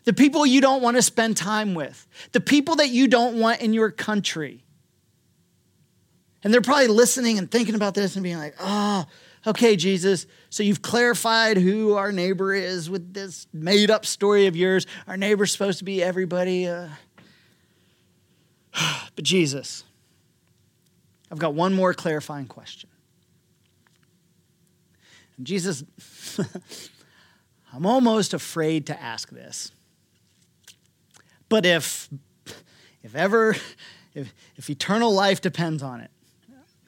the 0.05 0.13
people 0.13 0.45
you 0.45 0.61
don't 0.61 0.83
want 0.83 0.97
to 0.97 1.03
spend 1.03 1.37
time 1.37 1.75
with, 1.75 2.07
the 2.33 2.41
people 2.41 2.77
that 2.77 2.91
you 2.91 3.09
don't 3.09 3.39
want 3.39 3.61
in 3.61 3.73
your 3.73 3.91
country. 3.91 4.65
And 6.43 6.53
they're 6.53 6.63
probably 6.63 6.89
listening 6.89 7.39
and 7.39 7.51
thinking 7.51 7.75
about 7.75 7.95
this 7.95 8.17
and 8.17 8.23
being 8.23 8.39
like, 8.39 8.55
oh, 8.61 9.05
okay, 9.47 9.77
Jesus, 9.77 10.27
so 10.49 10.63
you've 10.63 10.83
clarified 10.83 11.59
who 11.59 11.95
our 11.95 12.13
neighbor 12.13 12.55
is 12.55 12.89
with 12.89 13.13
this 13.13 13.47
made 13.53 13.91
up 13.91 14.07
story 14.07 14.47
of 14.47 14.57
yours. 14.57 14.87
Our 15.07 15.17
neighbor's 15.17 15.53
supposed 15.53 15.79
to 15.79 15.85
be 15.85 16.03
everybody. 16.03 16.67
Uh... 16.67 16.89
but 19.15 19.25
Jesus, 19.25 19.85
I've 21.31 21.39
got 21.39 21.55
one 21.55 21.73
more 21.73 21.95
clarifying 21.95 22.47
question. 22.47 22.91
And 25.37 25.47
Jesus, 25.47 25.85
I'm 27.73 27.87
almost 27.87 28.35
afraid 28.35 28.87
to 28.89 29.01
ask 29.01 29.31
this. 29.31 29.73
But 31.49 31.65
if 31.67 32.09
if 33.03 33.15
ever 33.15 33.57
if, 34.15 34.33
if 34.57 34.71
eternal 34.71 35.13
life 35.13 35.41
depends 35.41 35.83
on 35.83 36.01
it, 36.01 36.11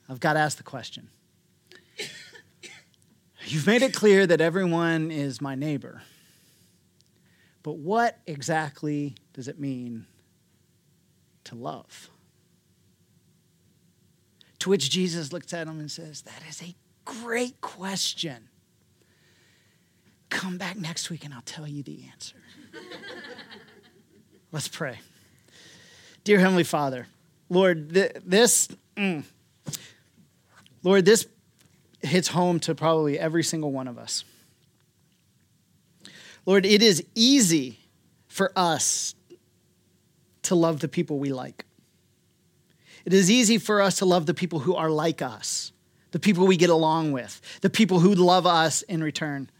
I've 0.09 0.20
got 0.20 0.34
to 0.34 0.40
ask 0.40 0.57
the 0.57 0.62
question. 0.62 1.09
You've 3.45 3.66
made 3.66 3.82
it 3.82 3.93
clear 3.93 4.26
that 4.26 4.40
everyone 4.40 5.11
is 5.11 5.40
my 5.40 5.55
neighbor. 5.55 6.03
But 7.62 7.76
what 7.76 8.18
exactly 8.26 9.14
does 9.32 9.49
it 9.49 9.59
mean 9.59 10.07
to 11.45 11.55
love? 11.55 12.09
To 14.62 14.70
which 14.70 14.90
Jesus 14.90 15.32
looks 15.32 15.52
at 15.52 15.66
him 15.66 15.80
and 15.80 15.90
says, 15.90 16.22
That 16.22 16.40
is 16.48 16.62
a 16.62 16.76
great 17.04 17.60
question. 17.60 18.48
Come 20.28 20.56
back 20.56 20.76
next 20.76 21.10
week 21.10 21.24
and 21.24 21.34
I'll 21.34 21.42
tell 21.42 21.66
you 21.66 21.82
the 21.82 22.04
answer. 22.12 22.36
Let's 24.52 24.68
pray. 24.68 25.00
Dear 26.22 26.38
Heavenly 26.38 26.62
Father, 26.62 27.08
Lord, 27.48 27.92
th- 27.92 28.12
this, 28.24 28.68
mm, 28.96 29.24
Lord, 30.84 31.06
this 31.06 31.26
hits 32.00 32.28
home 32.28 32.60
to 32.60 32.76
probably 32.76 33.18
every 33.18 33.42
single 33.42 33.72
one 33.72 33.88
of 33.88 33.98
us. 33.98 34.22
Lord, 36.46 36.64
it 36.64 36.84
is 36.84 37.04
easy 37.16 37.80
for 38.28 38.52
us 38.54 39.16
to 40.42 40.54
love 40.54 40.78
the 40.78 40.88
people 40.88 41.18
we 41.18 41.32
like. 41.32 41.64
It 43.05 43.12
is 43.12 43.30
easy 43.30 43.59
for 43.59 43.80
us 43.80 43.96
to 43.98 44.05
love 44.05 44.26
the 44.26 44.34
people 44.34 44.61
who 44.61 44.74
are 44.74 44.90
like 44.90 45.22
us, 45.22 45.72
the 46.12 46.18
people 46.18 46.46
we 46.46 46.57
get 46.57 46.70
along 46.70 47.12
with, 47.12 47.40
the 47.61 47.70
people 47.70 48.00
who 48.00 48.14
love 48.14 48.46
us 48.46 48.82
in 48.82 49.03
return. 49.03 49.50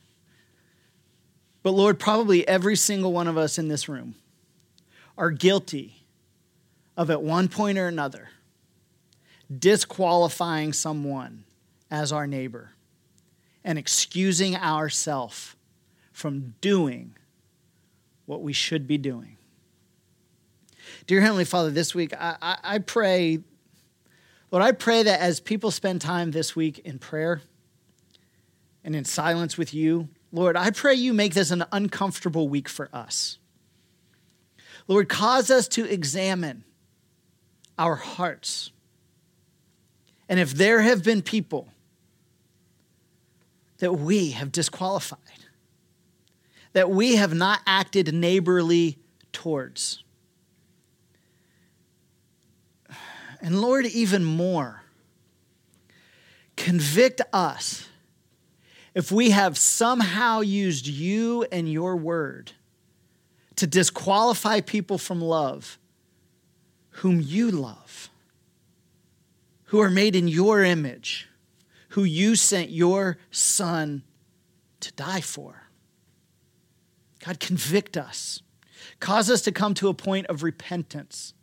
But 1.63 1.73
Lord, 1.73 1.99
probably 1.99 2.47
every 2.47 2.77
single 2.77 3.13
one 3.13 3.29
of 3.29 3.39
us 3.39 3.59
in 3.59 3.69
this 3.69 3.89
room 3.89 4.15
are 5.17 5.31
guilty 5.31 6.05
of, 6.97 7.11
at 7.11 7.23
one 7.23 7.49
point 7.49 7.79
or 7.79 7.87
another, 7.87 8.29
disqualifying 9.59 10.73
someone 10.73 11.45
as 11.91 12.13
our 12.13 12.27
neighbor 12.27 12.71
and 13.65 13.79
excusing 13.79 14.57
ourselves 14.57 15.55
from 16.13 16.55
doing 16.61 17.15
what 18.27 18.43
we 18.43 18.53
should 18.53 18.87
be 18.87 18.99
doing. 18.99 19.37
Dear 21.07 21.21
Heavenly 21.21 21.45
Father, 21.45 21.71
this 21.71 21.95
week 21.95 22.15
I, 22.15 22.37
I, 22.41 22.57
I 22.63 22.79
pray, 22.79 23.41
Lord, 24.51 24.65
I 24.65 24.73
pray 24.73 25.03
that 25.03 25.21
as 25.21 25.41
people 25.41 25.71
spend 25.73 26.01
time 26.01 26.31
this 26.31 26.55
week 26.55 26.79
in 26.81 26.99
prayer 26.99 27.43
and 28.85 28.95
in 28.95 29.05
silence 29.05 29.59
with 29.59 29.75
you, 29.75 30.09
Lord, 30.31 30.57
I 30.57 30.71
pray 30.71 30.95
you 30.95 31.13
make 31.13 31.35
this 31.35 31.51
an 31.51 31.65
uncomfortable 31.73 32.49
week 32.49 32.69
for 32.69 32.89
us. 32.93 33.39
Lord, 34.87 35.09
cause 35.09 35.51
us 35.51 35.67
to 35.69 35.85
examine 35.85 36.65
our 37.79 37.97
hearts. 37.97 38.71
And 40.29 40.39
if 40.39 40.55
there 40.55 40.81
have 40.81 41.03
been 41.03 41.21
people 41.23 41.69
that 43.79 43.95
we 43.95 44.31
have 44.31 44.53
disqualified, 44.53 45.19
that 46.73 46.91
we 46.91 47.17
have 47.17 47.35
not 47.35 47.61
acted 47.67 48.15
neighborly 48.15 48.99
towards, 49.33 50.05
and 53.43 53.61
Lord, 53.61 53.85
even 53.87 54.25
more, 54.25 54.85
convict 56.57 57.21
us 57.33 57.89
if 58.95 59.11
we 59.11 59.31
have 59.31 59.59
somehow 59.59 60.41
used 60.41 60.87
you 60.87 61.45
and 61.51 61.71
your 61.71 61.97
word 61.97 62.53
to 63.57 63.67
disqualify 63.67 64.61
people 64.61 64.97
from 64.97 65.21
love 65.21 65.79
whom 66.97 67.21
you 67.21 67.51
love, 67.51 68.11
who 69.65 69.81
are 69.81 69.91
made 69.91 70.15
in 70.15 70.29
your 70.29 70.63
image, 70.63 71.29
who 71.91 72.05
you 72.05 72.37
sent 72.37 72.71
your 72.71 73.19
son 73.31 74.03
to 74.81 74.93
die 74.93 75.21
for. 75.21 75.69
God, 77.25 77.41
convict 77.41 77.97
us, 77.97 78.43
cause 79.01 79.31
us 79.31 79.43
to 79.43 79.53
come 79.53 79.75
to 79.75 79.89
a 79.89 79.95
point 79.95 80.27
of 80.27 80.43
repentance. 80.43 81.35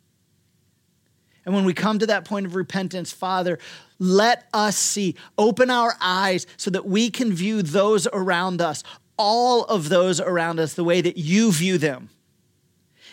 And 1.44 1.54
when 1.54 1.64
we 1.64 1.74
come 1.74 1.98
to 1.98 2.06
that 2.06 2.24
point 2.24 2.46
of 2.46 2.54
repentance, 2.54 3.12
Father, 3.12 3.58
let 3.98 4.46
us 4.52 4.76
see, 4.76 5.16
open 5.38 5.70
our 5.70 5.94
eyes 6.00 6.46
so 6.56 6.70
that 6.70 6.86
we 6.86 7.10
can 7.10 7.32
view 7.32 7.62
those 7.62 8.06
around 8.12 8.60
us, 8.60 8.82
all 9.16 9.64
of 9.64 9.88
those 9.88 10.20
around 10.20 10.60
us, 10.60 10.74
the 10.74 10.84
way 10.84 11.00
that 11.00 11.16
you 11.16 11.52
view 11.52 11.78
them 11.78 12.10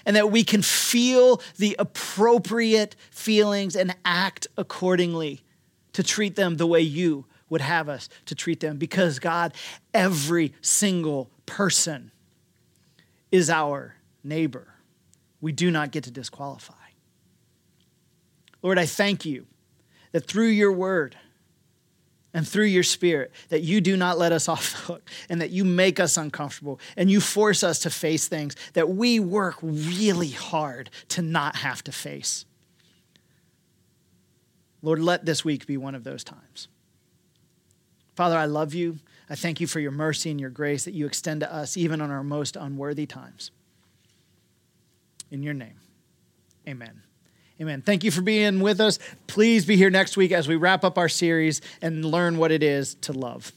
and 0.08 0.16
that 0.16 0.32
we 0.32 0.44
can 0.44 0.62
feel 0.62 1.42
the 1.58 1.76
appropriate 1.78 2.96
feelings 3.12 3.76
and 3.76 3.94
act 4.06 4.48
accordingly 4.58 5.44
to 5.92 6.02
treat 6.02 6.38
them 6.38 6.56
the 6.56 6.66
way 6.66 6.80
you 6.80 7.26
would 7.50 7.60
have 7.60 7.90
us 7.90 8.08
to 8.26 8.34
treat 8.34 8.62
them. 8.62 8.78
Because, 8.78 9.20
God, 9.20 9.54
every 9.94 10.54
single 10.62 11.30
person 11.46 12.12
is 13.34 13.50
our 13.50 13.96
neighbor. 14.24 14.76
We 15.42 15.52
do 15.52 15.70
not 15.70 15.92
get 15.92 16.06
to 16.06 16.12
disqualify. 16.12 16.74
Lord, 18.62 18.80
I 18.80 18.86
thank 18.86 19.26
you 19.26 19.46
that 20.12 20.26
through 20.26 20.48
your 20.48 20.72
word, 20.72 21.16
and 22.38 22.48
through 22.48 22.66
your 22.66 22.84
spirit 22.84 23.32
that 23.50 23.64
you 23.64 23.82
do 23.82 23.98
not 23.98 24.20
let 24.20 24.32
us 24.32 24.48
off 24.50 24.72
the 24.72 24.94
hook 24.94 25.10
and 25.28 25.42
that 25.42 25.50
you 25.50 25.66
make 25.66 26.00
us 26.00 26.18
uncomfortable 26.18 26.80
and 26.96 27.10
you 27.10 27.20
force 27.20 27.64
us 27.64 27.80
to 27.80 27.90
face 27.90 28.28
things 28.28 28.56
that 28.74 28.90
we 28.90 29.20
work 29.20 29.56
really 29.62 30.30
hard 30.30 30.92
to 31.10 31.24
not 31.24 31.56
have 31.58 31.84
to 31.84 31.92
face. 31.92 32.46
Lord, 34.84 35.00
let 35.00 35.26
this 35.26 35.44
week 35.44 35.66
be 35.66 35.78
one 35.78 35.96
of 35.96 36.04
those 36.04 36.24
times. 36.24 36.68
Father, 38.16 38.38
I 38.38 38.46
love 38.46 38.76
you. 38.76 39.00
I 39.30 39.36
thank 39.36 39.60
you 39.60 39.66
for 39.66 39.80
your 39.80 39.92
mercy 39.92 40.30
and 40.30 40.40
your 40.40 40.52
grace 40.52 40.86
that 40.86 40.94
you 40.94 41.08
extend 41.08 41.42
to 41.42 41.52
us 41.52 41.76
even 41.76 42.02
on 42.02 42.12
our 42.12 42.24
most 42.24 42.56
unworthy 42.56 43.08
times. 43.08 43.50
In 45.32 45.42
your 45.42 45.56
name, 45.56 45.80
amen. 46.68 47.02
Amen. 47.60 47.82
Thank 47.82 48.04
you 48.04 48.12
for 48.12 48.22
being 48.22 48.60
with 48.60 48.80
us. 48.80 49.00
Please 49.26 49.66
be 49.66 49.78
here 49.78 49.90
next 49.90 50.16
week 50.16 50.32
as 50.32 50.48
we 50.48 50.56
wrap 50.56 50.84
up 50.84 50.98
our 50.98 51.10
series 51.10 51.62
and 51.82 52.06
learn 52.06 52.38
what 52.38 52.52
it 52.52 52.62
is 52.62 52.96
to 52.96 53.14
love. 53.14 53.52